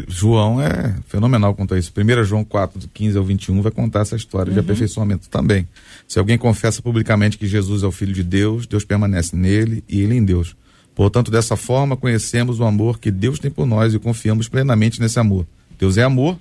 [0.08, 1.92] João é fenomenal quanto a isso.
[1.96, 4.54] 1 João 4, do 15 ao 21, vai contar essa história uhum.
[4.54, 5.66] de aperfeiçoamento também.
[6.06, 10.00] Se alguém confessa publicamente que Jesus é o Filho de Deus, Deus permanece nele e
[10.00, 10.56] ele em Deus.
[10.94, 15.18] Portanto, dessa forma, conhecemos o amor que Deus tem por nós e confiamos plenamente nesse
[15.18, 15.46] amor.
[15.78, 16.38] Deus é amor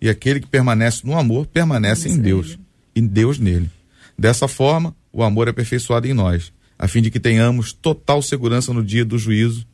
[0.00, 2.58] e aquele que permanece no amor permanece em Deus,
[2.92, 3.70] e Deus nele.
[4.18, 6.52] Dessa forma, o amor é aperfeiçoado em nós
[6.82, 9.64] a fim de que tenhamos total segurança no dia do juízo,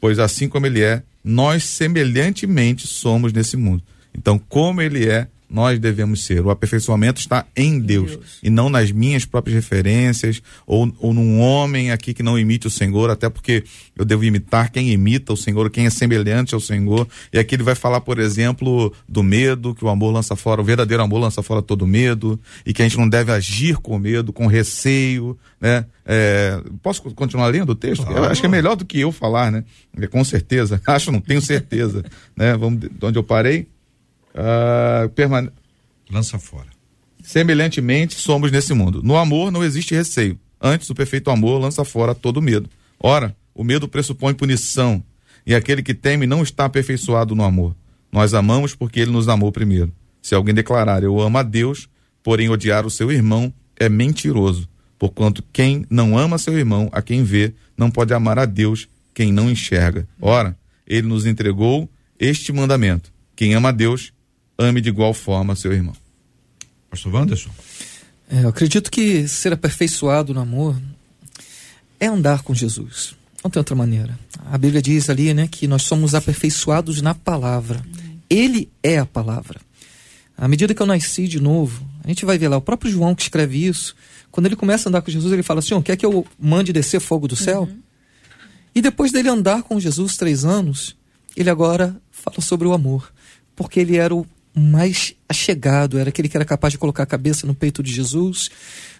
[0.00, 3.82] pois assim como ele é, nós semelhantemente somos nesse mundo.
[4.16, 6.44] Então, como ele é, nós devemos ser.
[6.44, 11.38] O aperfeiçoamento está em Deus, Deus, e não nas minhas próprias referências ou, ou num
[11.40, 13.62] homem aqui que não imite o Senhor, até porque
[13.96, 17.06] eu devo imitar quem imita o Senhor, quem é semelhante ao Senhor.
[17.32, 20.64] E aqui ele vai falar, por exemplo, do medo, que o amor lança fora, o
[20.64, 24.32] verdadeiro amor lança fora todo medo, e que a gente não deve agir com medo,
[24.32, 25.86] com receio, né?
[26.06, 28.06] É, posso continuar lendo o texto?
[28.10, 29.64] Eu acho que é melhor do que eu falar, né?
[29.98, 30.80] É, com certeza.
[30.86, 32.04] Acho, não tenho certeza.
[32.36, 32.54] né?
[32.56, 33.66] Vamos de onde eu parei.
[34.34, 35.50] Uh, permane...
[36.10, 36.68] Lança fora.
[37.22, 39.02] Semelhantemente, somos nesse mundo.
[39.02, 40.38] No amor não existe receio.
[40.60, 42.68] Antes, o perfeito amor lança fora todo medo.
[42.98, 45.02] Ora, o medo pressupõe punição,
[45.46, 47.76] e aquele que teme não está aperfeiçoado no amor.
[48.10, 49.92] Nós amamos porque ele nos amou primeiro.
[50.22, 51.88] Se alguém declarar eu amo a Deus,
[52.22, 54.68] porém odiar o seu irmão, é mentiroso.
[54.98, 59.32] Porquanto quem não ama seu irmão, a quem vê, não pode amar a Deus, quem
[59.32, 60.08] não enxerga.
[60.20, 60.56] Ora,
[60.86, 64.13] ele nos entregou este mandamento: quem ama a Deus,
[64.58, 65.94] ame de igual forma seu irmão.
[66.90, 67.50] Pastor Wanderson.
[68.28, 70.76] É, eu acredito que ser aperfeiçoado no amor
[72.00, 73.14] é andar com Jesus.
[73.42, 74.18] Não tem outra maneira.
[74.50, 77.84] A Bíblia diz ali, né, que nós somos aperfeiçoados na palavra.
[78.30, 79.60] Ele é a palavra.
[80.36, 83.14] À medida que eu nasci de novo, a gente vai ver lá, o próprio João
[83.14, 83.94] que escreve isso,
[84.30, 87.00] quando ele começa a andar com Jesus, ele fala assim: quer que eu mande descer
[87.00, 87.62] fogo do céu?
[87.62, 87.78] Uhum.
[88.74, 90.96] E depois dele andar com Jesus três anos,
[91.36, 93.12] ele agora fala sobre o amor,
[93.54, 97.46] porque ele era o mais achegado, era aquele que era capaz de colocar a cabeça
[97.46, 98.50] no peito de Jesus.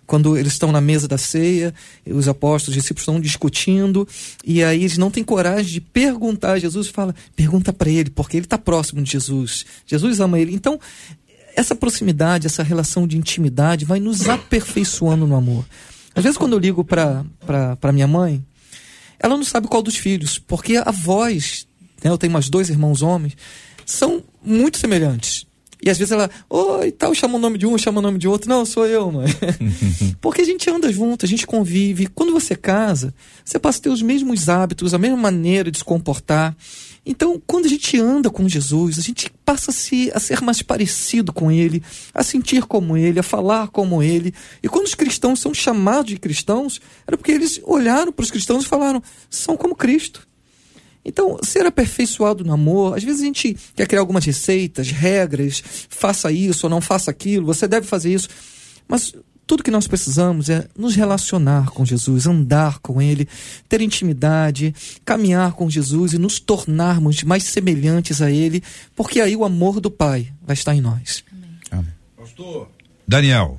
[0.06, 1.72] Quando eles estão na mesa da ceia,
[2.06, 4.06] os apóstolos, os discípulos estão discutindo,
[4.44, 8.36] e aí eles não têm coragem de perguntar a Jesus, fala, pergunta para ele, porque
[8.36, 9.64] ele está próximo de Jesus.
[9.86, 10.52] Jesus ama ele.
[10.52, 10.78] Então,
[11.56, 15.64] essa proximidade, essa relação de intimidade vai nos aperfeiçoando no amor.
[16.14, 18.44] Às vezes, quando eu ligo para minha mãe,
[19.18, 21.66] ela não sabe qual dos filhos, porque a voz,
[22.02, 23.36] né, eu tenho mais dois irmãos homens,
[23.84, 25.46] são muito semelhantes.
[25.84, 28.26] E às vezes ela, oi, tal, chama o nome de um, chama o nome de
[28.26, 28.48] outro.
[28.48, 29.26] Não, sou eu, mãe.
[30.18, 32.06] Porque a gente anda junto, a gente convive.
[32.06, 33.14] Quando você casa,
[33.44, 36.56] você passa a ter os mesmos hábitos, a mesma maneira de se comportar.
[37.04, 40.62] Então, quando a gente anda com Jesus, a gente passa a, se, a ser mais
[40.62, 41.82] parecido com Ele,
[42.14, 44.32] a sentir como Ele, a falar como Ele.
[44.62, 48.64] E quando os cristãos são chamados de cristãos, era porque eles olharam para os cristãos
[48.64, 50.26] e falaram: são como Cristo.
[51.04, 56.32] Então, ser aperfeiçoado no amor, às vezes a gente quer criar algumas receitas, regras, faça
[56.32, 58.28] isso ou não faça aquilo, você deve fazer isso.
[58.88, 59.12] Mas
[59.46, 63.28] tudo que nós precisamos é nos relacionar com Jesus, andar com Ele,
[63.68, 64.74] ter intimidade,
[65.04, 68.62] caminhar com Jesus e nos tornarmos mais semelhantes a Ele,
[68.96, 71.22] porque aí o amor do Pai vai estar em nós.
[71.70, 71.92] Amém.
[72.16, 72.68] Pastor
[73.06, 73.58] Daniel.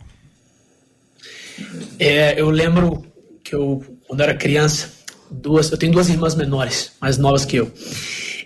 [1.99, 3.05] É, eu lembro
[3.43, 4.91] que eu, quando era criança,
[5.29, 7.71] duas, eu tenho duas irmãs menores, mais novas que eu.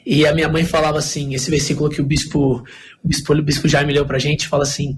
[0.06, 2.64] E a minha mãe falava assim, esse versículo que o bispo,
[3.04, 4.98] o bispo, o bispo Jaime leu pra gente, fala assim,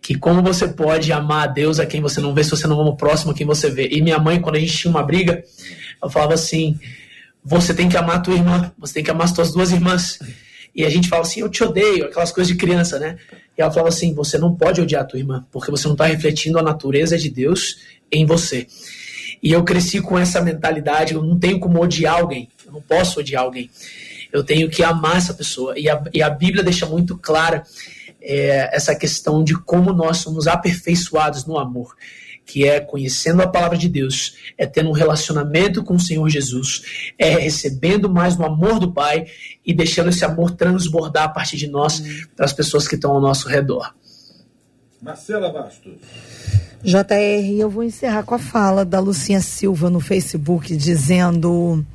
[0.00, 2.80] que como você pode amar a Deus a quem você não vê, se você não
[2.80, 3.88] ama o próximo a quem você vê.
[3.90, 5.42] E minha mãe, quando a gente tinha uma briga,
[6.00, 6.78] ela falava assim,
[7.44, 10.18] você tem que amar a tua irmã, você tem que amar as tuas duas irmãs.
[10.74, 13.16] E a gente fala assim, eu te odeio, aquelas coisas de criança, né?
[13.58, 16.06] E ela falava assim, você não pode odiar a tua irmã, porque você não está
[16.06, 17.78] refletindo a natureza de Deus
[18.10, 18.66] em você.
[19.42, 23.20] E eu cresci com essa mentalidade, eu não tenho como odiar alguém, eu não posso
[23.20, 23.70] odiar alguém.
[24.32, 25.78] Eu tenho que amar essa pessoa.
[25.78, 27.64] E a, e a Bíblia deixa muito clara
[28.20, 31.94] é, essa questão de como nós somos aperfeiçoados no amor
[32.44, 37.12] que é conhecendo a palavra de Deus, é tendo um relacionamento com o Senhor Jesus,
[37.18, 39.26] é recebendo mais do amor do Pai
[39.64, 42.02] e deixando esse amor transbordar a partir de nós
[42.36, 43.94] para as pessoas que estão ao nosso redor.
[45.00, 45.94] Marcela Bastos.
[46.84, 51.86] JR, eu vou encerrar com a fala da Lucinha Silva no Facebook dizendo: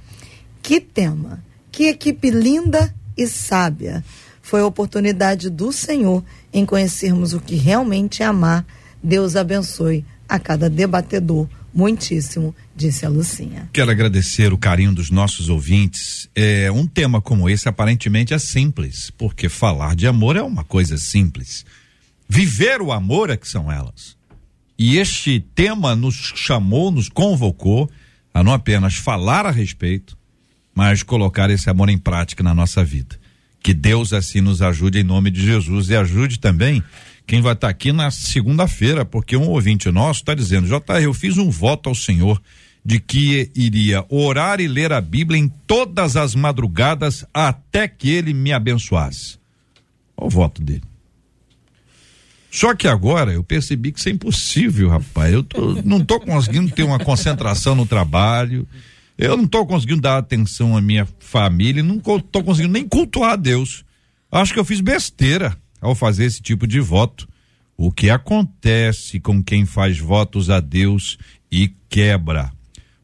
[0.62, 4.04] Que tema, que equipe linda e sábia.
[4.42, 6.24] Foi a oportunidade do Senhor
[6.54, 8.66] em conhecermos o que realmente é amar.
[9.04, 11.50] Deus abençoe a cada debatedor.
[11.74, 13.70] Muitíssimo, disse a Lucinha.
[13.74, 16.30] Quero agradecer o carinho dos nossos ouvintes.
[16.34, 20.98] É, um tema como esse aparentemente é simples, porque falar de amor é uma coisa
[20.98, 21.66] simples.
[22.28, 24.17] Viver o amor é que são elas.
[24.78, 27.90] E este tema nos chamou, nos convocou
[28.34, 30.18] a não apenas falar a respeito,
[30.76, 33.20] mas colocar esse amor em prática na nossa vida.
[33.64, 36.84] Que Deus assim nos ajude em nome de Jesus e ajude também
[37.26, 41.38] quem vai estar aqui na segunda-feira, porque um ouvinte nosso está dizendo: JR, eu fiz
[41.38, 42.42] um voto ao Senhor
[42.86, 48.34] de que iria orar e ler a Bíblia em todas as madrugadas até que ele
[48.34, 49.38] me abençoasse.
[50.16, 50.84] Olha o voto dele.
[52.50, 55.34] Só que agora eu percebi que isso é impossível, rapaz.
[55.34, 58.68] Eu tô, não estou conseguindo ter uma concentração no trabalho.
[59.18, 63.36] Eu não estou conseguindo dar atenção à minha família, não estou conseguindo nem cultuar a
[63.36, 63.84] Deus.
[64.32, 67.28] Acho que eu fiz besteira ao fazer esse tipo de voto.
[67.76, 71.18] O que acontece com quem faz votos a Deus
[71.52, 72.52] e quebra?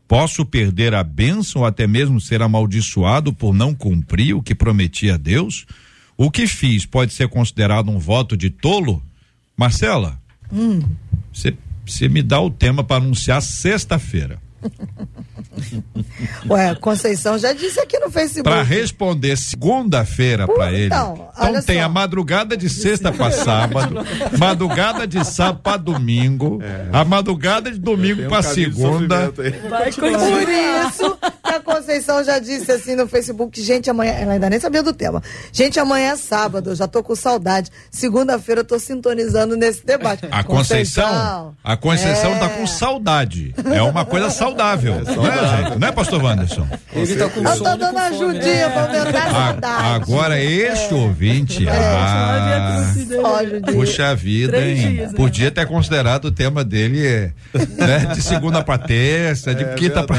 [0.08, 5.10] Posso perder a bênção ou até mesmo ser amaldiçoado por não cumprir o que prometi
[5.10, 5.66] a Deus?
[6.18, 9.02] O que fiz pode ser considerado um voto de tolo?
[9.56, 10.20] Marcela,
[11.86, 12.10] você hum.
[12.10, 14.39] me dá o tema para anunciar sexta-feira.
[16.49, 18.43] Ué, Conceição já disse aqui no Facebook.
[18.43, 20.88] Para responder segunda-feira para ele.
[20.88, 21.84] Então, então tem só.
[21.84, 23.95] a madrugada de sexta para sábado,
[24.38, 26.88] madrugada de sábado para domingo, é.
[26.91, 29.32] a madrugada de domingo um para segunda.
[29.70, 31.18] Vai Por isso
[31.56, 35.22] a Conceição já disse assim no Facebook, gente, amanhã, ela ainda nem sabia do tema.
[35.52, 37.70] Gente, amanhã é sábado, eu já tô com saudade.
[37.91, 40.26] Segunda-feira eu tô sintonizando nesse debate.
[40.32, 42.39] A Conceição, Conceição a Conceição é...
[42.39, 43.54] tá com saudade.
[43.74, 45.80] É uma coisa saudável, é não é, gente?
[45.80, 46.68] Não é, pastor Wanderson?
[46.94, 49.88] Ele tá com Eu tô dando ajudinha pra aumentar a saudade.
[49.96, 50.98] Agora este é.
[50.98, 51.72] ouvinte, é.
[51.72, 52.94] ah,
[53.72, 54.76] puxa vida, hein?
[54.76, 55.18] Dias, né?
[55.18, 57.32] Podia ter considerado o tema dele é,
[57.78, 58.14] né?
[58.14, 60.18] de segunda pra terça, de é, quinta pra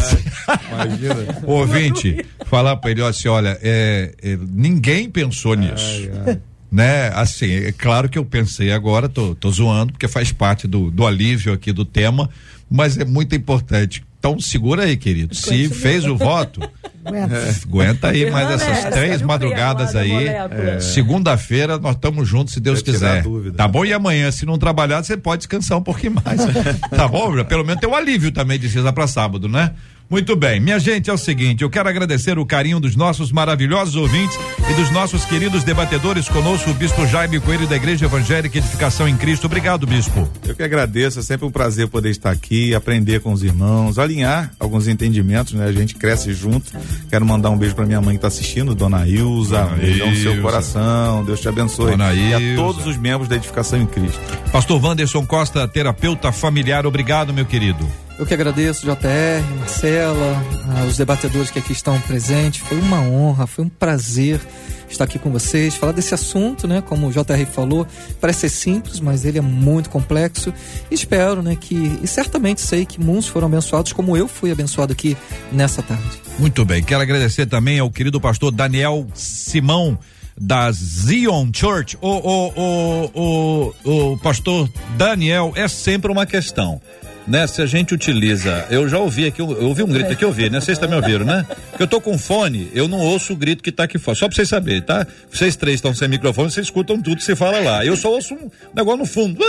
[0.73, 1.14] Imagina.
[1.45, 6.09] Ouvinte, falar para ele assim, olha, é, é, ninguém pensou nisso.
[6.25, 6.41] Ai, ai.
[6.71, 10.91] Né, assim, é claro que eu pensei agora, tô, tô zoando, porque faz parte do,
[10.91, 12.29] do alívio aqui do tema,
[12.69, 14.03] mas é muito importante.
[14.25, 15.35] Então segura aí, querido.
[15.35, 16.59] Se fez o voto,
[17.05, 20.29] aguenta, é, aguenta aí mais essas três madrugadas aí.
[20.29, 20.81] É.
[20.81, 23.23] Segunda-feira nós estamos juntos, se Deus quiser.
[23.23, 23.85] Dúvida, tá bom?
[23.85, 26.41] E amanhã, se não trabalhar, você pode descansar um pouquinho mais.
[26.89, 27.45] tá bom?
[27.45, 29.73] Pelo menos tem um alívio também de sexta para sábado, né?
[30.09, 33.97] Muito bem, minha gente, é o seguinte, eu quero agradecer o carinho dos nossos maravilhosos
[33.97, 34.39] ouvintes
[34.71, 39.17] e dos nossos queridos debatedores conosco, o Bispo Jaime Coelho da Igreja Evangélica Edificação em
[39.17, 39.47] Cristo.
[39.47, 40.29] Obrigado, Bispo.
[40.47, 44.53] Eu que agradeço, é sempre um prazer poder estar aqui, aprender com os irmãos, alinhar
[44.61, 45.65] alguns entendimentos, né?
[45.65, 46.71] A gente cresce junto.
[47.09, 50.11] Quero mandar um beijo para minha mãe que está assistindo, Dona Ilza, Dona um beijão
[50.11, 51.93] no seu coração, Deus te abençoe.
[51.93, 54.21] Dona e a todos os membros da Edificação em Cristo.
[54.53, 58.04] Pastor Wanderson Costa, terapeuta familiar, obrigado, meu querido.
[58.17, 62.61] Eu que agradeço, JR, Marcela, ah, os debatedores que aqui estão presentes.
[62.61, 64.41] Foi uma honra, foi um prazer
[64.89, 66.81] estar aqui com vocês, falar desse assunto, né?
[66.81, 67.85] Como o JR falou,
[68.21, 70.55] parece ser simples, mas ele é muito complexo.
[70.93, 75.17] Espero, né, que e certamente sei que muitos foram abençoados como eu fui abençoado aqui
[75.51, 76.23] nessa tarde.
[76.39, 76.85] Muito bem.
[76.85, 79.99] Quero agradecer também ao querido pastor Daniel Simão
[80.39, 81.97] da Zion Church.
[82.01, 86.81] O, o, o, o, pastor Daniel é sempre uma questão
[87.27, 87.47] né?
[87.47, 90.51] Se a gente utiliza, eu já ouvi aqui, eu ouvi um grito aqui, eu ouvi,
[90.51, 90.61] né?
[90.61, 91.47] Vocês também ouviram, né?
[91.79, 94.37] Eu tô com fone, eu não ouço o grito que tá aqui fora, só pra
[94.37, 95.07] vocês saberem, tá?
[95.31, 97.85] Vocês três estão sem microfone, vocês escutam tudo que se fala lá.
[97.85, 99.43] Eu só ouço um negócio no fundo.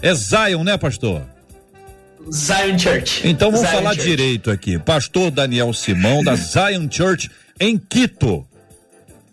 [0.00, 1.22] É Zion, né, pastor?
[2.32, 3.26] Zion Church.
[3.28, 4.08] Então vamos Zion falar Church.
[4.08, 4.78] direito aqui.
[4.78, 7.30] Pastor Daniel Simão, da Zion Church
[7.60, 8.46] em Quito.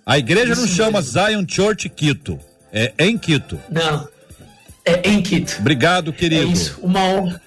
[0.05, 1.11] A igreja Isso não chama mesmo.
[1.11, 2.39] Zion Church Quito,
[2.71, 3.59] é em Quito.
[3.69, 4.07] Não,
[4.85, 5.57] é em Quito.
[5.59, 6.49] Obrigado, querido.
[6.49, 7.41] É isso, uma honra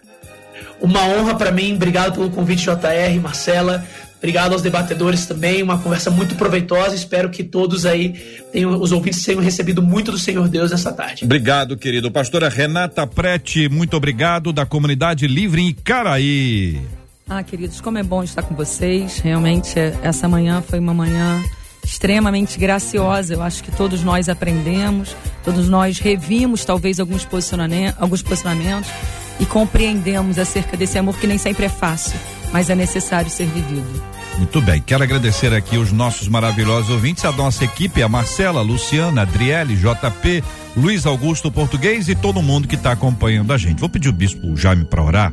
[0.85, 1.75] uma honra para mim.
[1.75, 3.85] Obrigado pelo convite, JR, Marcela.
[4.19, 5.63] Obrigado aos debatedores também.
[5.63, 6.95] Uma conversa muito proveitosa.
[6.95, 8.13] Espero que todos aí,
[8.53, 11.25] tenham, os ouvintes, tenham recebido muito do Senhor Deus nessa tarde.
[11.25, 12.11] Obrigado, querido.
[12.11, 16.81] Pastora Renata Prete, muito obrigado, da Comunidade Livre em Icaraí.
[17.29, 19.19] Ah, queridos, como é bom estar com vocês.
[19.19, 21.43] Realmente, essa manhã foi uma manhã
[21.85, 23.35] extremamente graciosa.
[23.35, 25.15] Eu acho que todos nós aprendemos,
[25.45, 28.91] todos nós revimos talvez alguns posicionamentos, alguns posicionamentos
[29.39, 32.19] e compreendemos acerca desse amor que nem sempre é fácil,
[32.53, 34.03] mas é necessário ser vivido.
[34.39, 39.23] Muito bem, quero agradecer aqui os nossos maravilhosos ouvintes, a nossa equipe, a Marcela, Luciana,
[39.23, 40.43] Adriele, JP,
[40.77, 43.79] Luiz Augusto Português e todo mundo que está acompanhando a gente.
[43.79, 45.33] Vou pedir o bispo Jaime para orar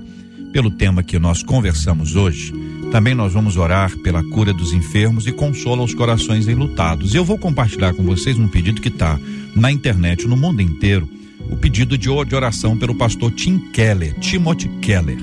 [0.51, 2.53] pelo tema que nós conversamos hoje.
[2.91, 7.15] Também nós vamos orar pela cura dos enfermos e consola os corações enlutados.
[7.15, 9.17] Eu vou compartilhar com vocês um pedido que está
[9.55, 11.09] na internet, no mundo inteiro,
[11.49, 15.19] o pedido de oração pelo pastor Tim Keller, Timothy Keller.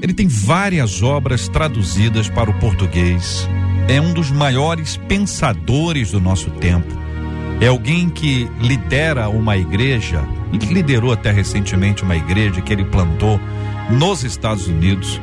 [0.00, 3.48] Ele tem várias obras traduzidas para o português.
[3.88, 7.04] É um dos maiores pensadores do nosso tempo.
[7.60, 13.40] É alguém que lidera uma igreja, liderou até recentemente uma igreja que ele plantou
[13.90, 15.20] nos Estados Unidos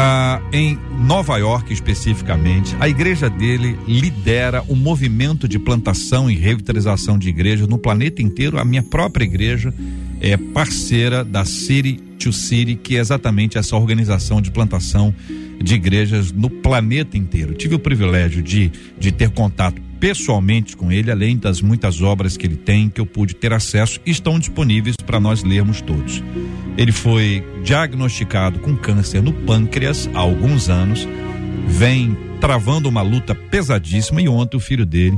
[0.00, 7.18] ah, em Nova York especificamente, a igreja dele lidera o movimento de plantação e revitalização
[7.18, 8.58] de igrejas no planeta inteiro.
[8.58, 9.74] A minha própria igreja
[10.20, 15.14] é parceira da City to City, que é exatamente essa organização de plantação
[15.60, 17.54] de igrejas no planeta inteiro.
[17.54, 22.46] Tive o privilégio de, de ter contato pessoalmente com ele, além das muitas obras que
[22.46, 26.22] ele tem, que eu pude ter acesso, estão disponíveis para nós lermos todos.
[26.76, 31.06] Ele foi diagnosticado com câncer no pâncreas há alguns anos,
[31.66, 35.16] vem travando uma luta pesadíssima e ontem o filho dele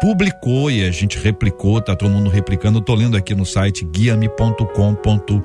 [0.00, 2.78] publicou e a gente replicou, tá todo mundo replicando.
[2.78, 5.42] Eu tô lendo aqui no site guiame.com.br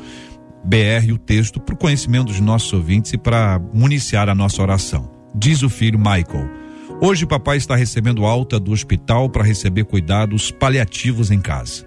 [1.12, 5.12] o texto para o conhecimento dos nossos ouvintes e para municiar a nossa oração.
[5.36, 6.63] Diz o filho Michael.
[7.02, 11.86] Hoje, papai está recebendo alta do hospital para receber cuidados paliativos em casa.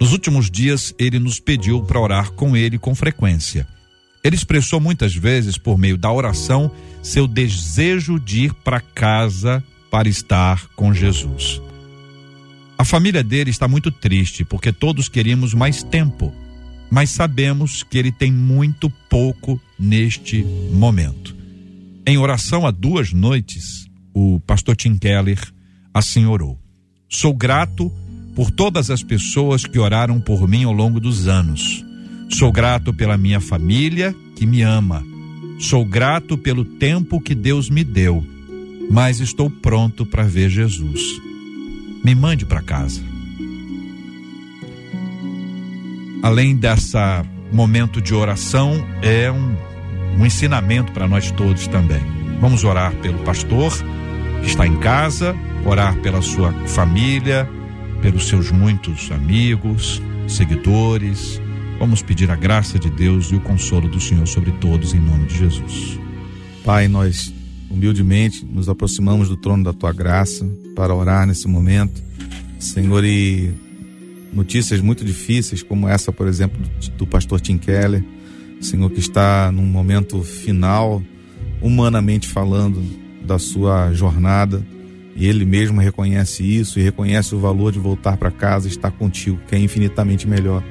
[0.00, 3.66] Nos últimos dias, ele nos pediu para orar com ele com frequência.
[4.22, 6.70] Ele expressou muitas vezes, por meio da oração,
[7.02, 11.60] seu desejo de ir para casa para estar com Jesus.
[12.76, 16.32] A família dele está muito triste porque todos queríamos mais tempo,
[16.90, 20.42] mas sabemos que ele tem muito pouco neste
[20.72, 21.36] momento.
[22.06, 23.83] Em oração há duas noites,
[24.14, 25.40] o pastor Tim Keller
[25.92, 26.58] assim orou.
[27.08, 27.92] Sou grato
[28.34, 31.84] por todas as pessoas que oraram por mim ao longo dos anos.
[32.30, 35.04] Sou grato pela minha família que me ama.
[35.58, 38.24] Sou grato pelo tempo que Deus me deu,
[38.90, 41.00] mas estou pronto para ver Jesus.
[42.04, 43.02] Me mande para casa.
[46.22, 49.56] Além dessa momento de oração, é um,
[50.18, 52.23] um ensinamento para nós todos também.
[52.40, 53.72] Vamos orar pelo pastor
[54.46, 57.48] está em casa, orar pela sua família,
[58.00, 61.40] pelos seus muitos amigos, seguidores.
[61.78, 65.26] Vamos pedir a graça de Deus e o consolo do Senhor sobre todos, em nome
[65.26, 65.98] de Jesus.
[66.64, 67.32] Pai, nós
[67.70, 72.02] humildemente nos aproximamos do trono da tua graça para orar nesse momento.
[72.58, 73.52] Senhor, e
[74.32, 76.60] notícias muito difíceis, como essa, por exemplo,
[76.96, 78.04] do pastor Tim Keller,
[78.60, 81.02] Senhor, que está num momento final,
[81.64, 82.80] humanamente falando,
[83.24, 84.62] da sua jornada
[85.16, 88.90] e ele mesmo reconhece isso e reconhece o valor de voltar para casa e estar
[88.90, 90.62] contigo, que é infinitamente melhor.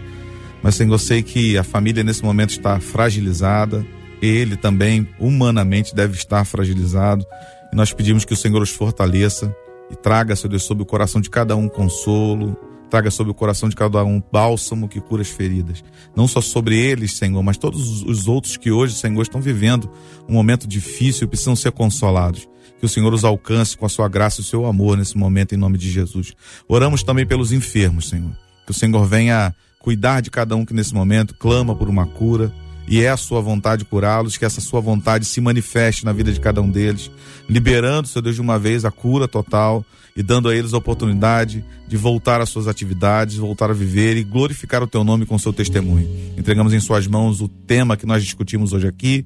[0.62, 3.86] Mas Senhor, eu sei que a família nesse momento está fragilizada,
[4.22, 7.26] ele também humanamente deve estar fragilizado.
[7.72, 9.54] E nós pedimos que o Senhor os fortaleça
[9.90, 12.58] e traga, Senhor Deus, sobre o coração de cada um consolo,
[12.94, 15.84] traga sobre o coração de cada um bálsamo que cura as feridas.
[16.16, 19.90] Não só sobre eles, Senhor, mas todos os outros que hoje, Senhor, estão vivendo
[20.30, 22.48] um momento difícil e precisam ser consolados.
[22.80, 25.56] Que o Senhor os alcance com a sua graça e o seu amor nesse momento,
[25.56, 26.34] em nome de Jesus.
[26.68, 28.30] Oramos também pelos enfermos, Senhor.
[28.64, 32.54] Que o Senhor venha cuidar de cada um que nesse momento clama por uma cura
[32.88, 36.40] e é a sua vontade curá-los, que essa sua vontade se manifeste na vida de
[36.40, 37.10] cada um deles,
[37.50, 39.84] liberando, Senhor Deus, de uma vez a cura total
[40.16, 44.24] e dando a eles a oportunidade de voltar às suas atividades, voltar a viver e
[44.24, 46.08] glorificar o teu nome com o seu testemunho.
[46.38, 49.26] Entregamos em suas mãos o tema que nós discutimos hoje aqui.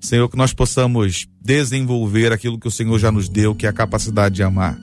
[0.00, 3.72] Senhor, que nós possamos desenvolver aquilo que o Senhor já nos deu, que é a
[3.72, 4.78] capacidade de amar,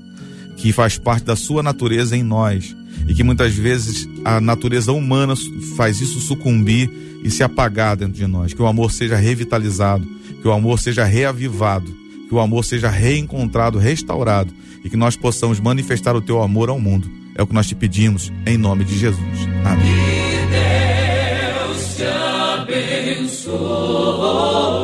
[0.57, 2.75] que faz parte da sua natureza em nós
[3.07, 5.33] e que muitas vezes a natureza humana
[5.75, 6.89] faz isso sucumbir
[7.23, 8.53] e se apagar dentro de nós.
[8.53, 10.05] Que o amor seja revitalizado,
[10.41, 12.03] que o amor seja reavivado,
[12.34, 14.51] que o amor seja reencontrado, restaurado
[14.84, 17.07] e que nós possamos manifestar o teu amor ao mundo.
[17.36, 19.21] É o que nós te pedimos em nome de Jesus.
[19.63, 19.86] Amém.
[19.86, 20.47] Que
[21.77, 22.03] Deus te
[23.21, 24.82] abençoe.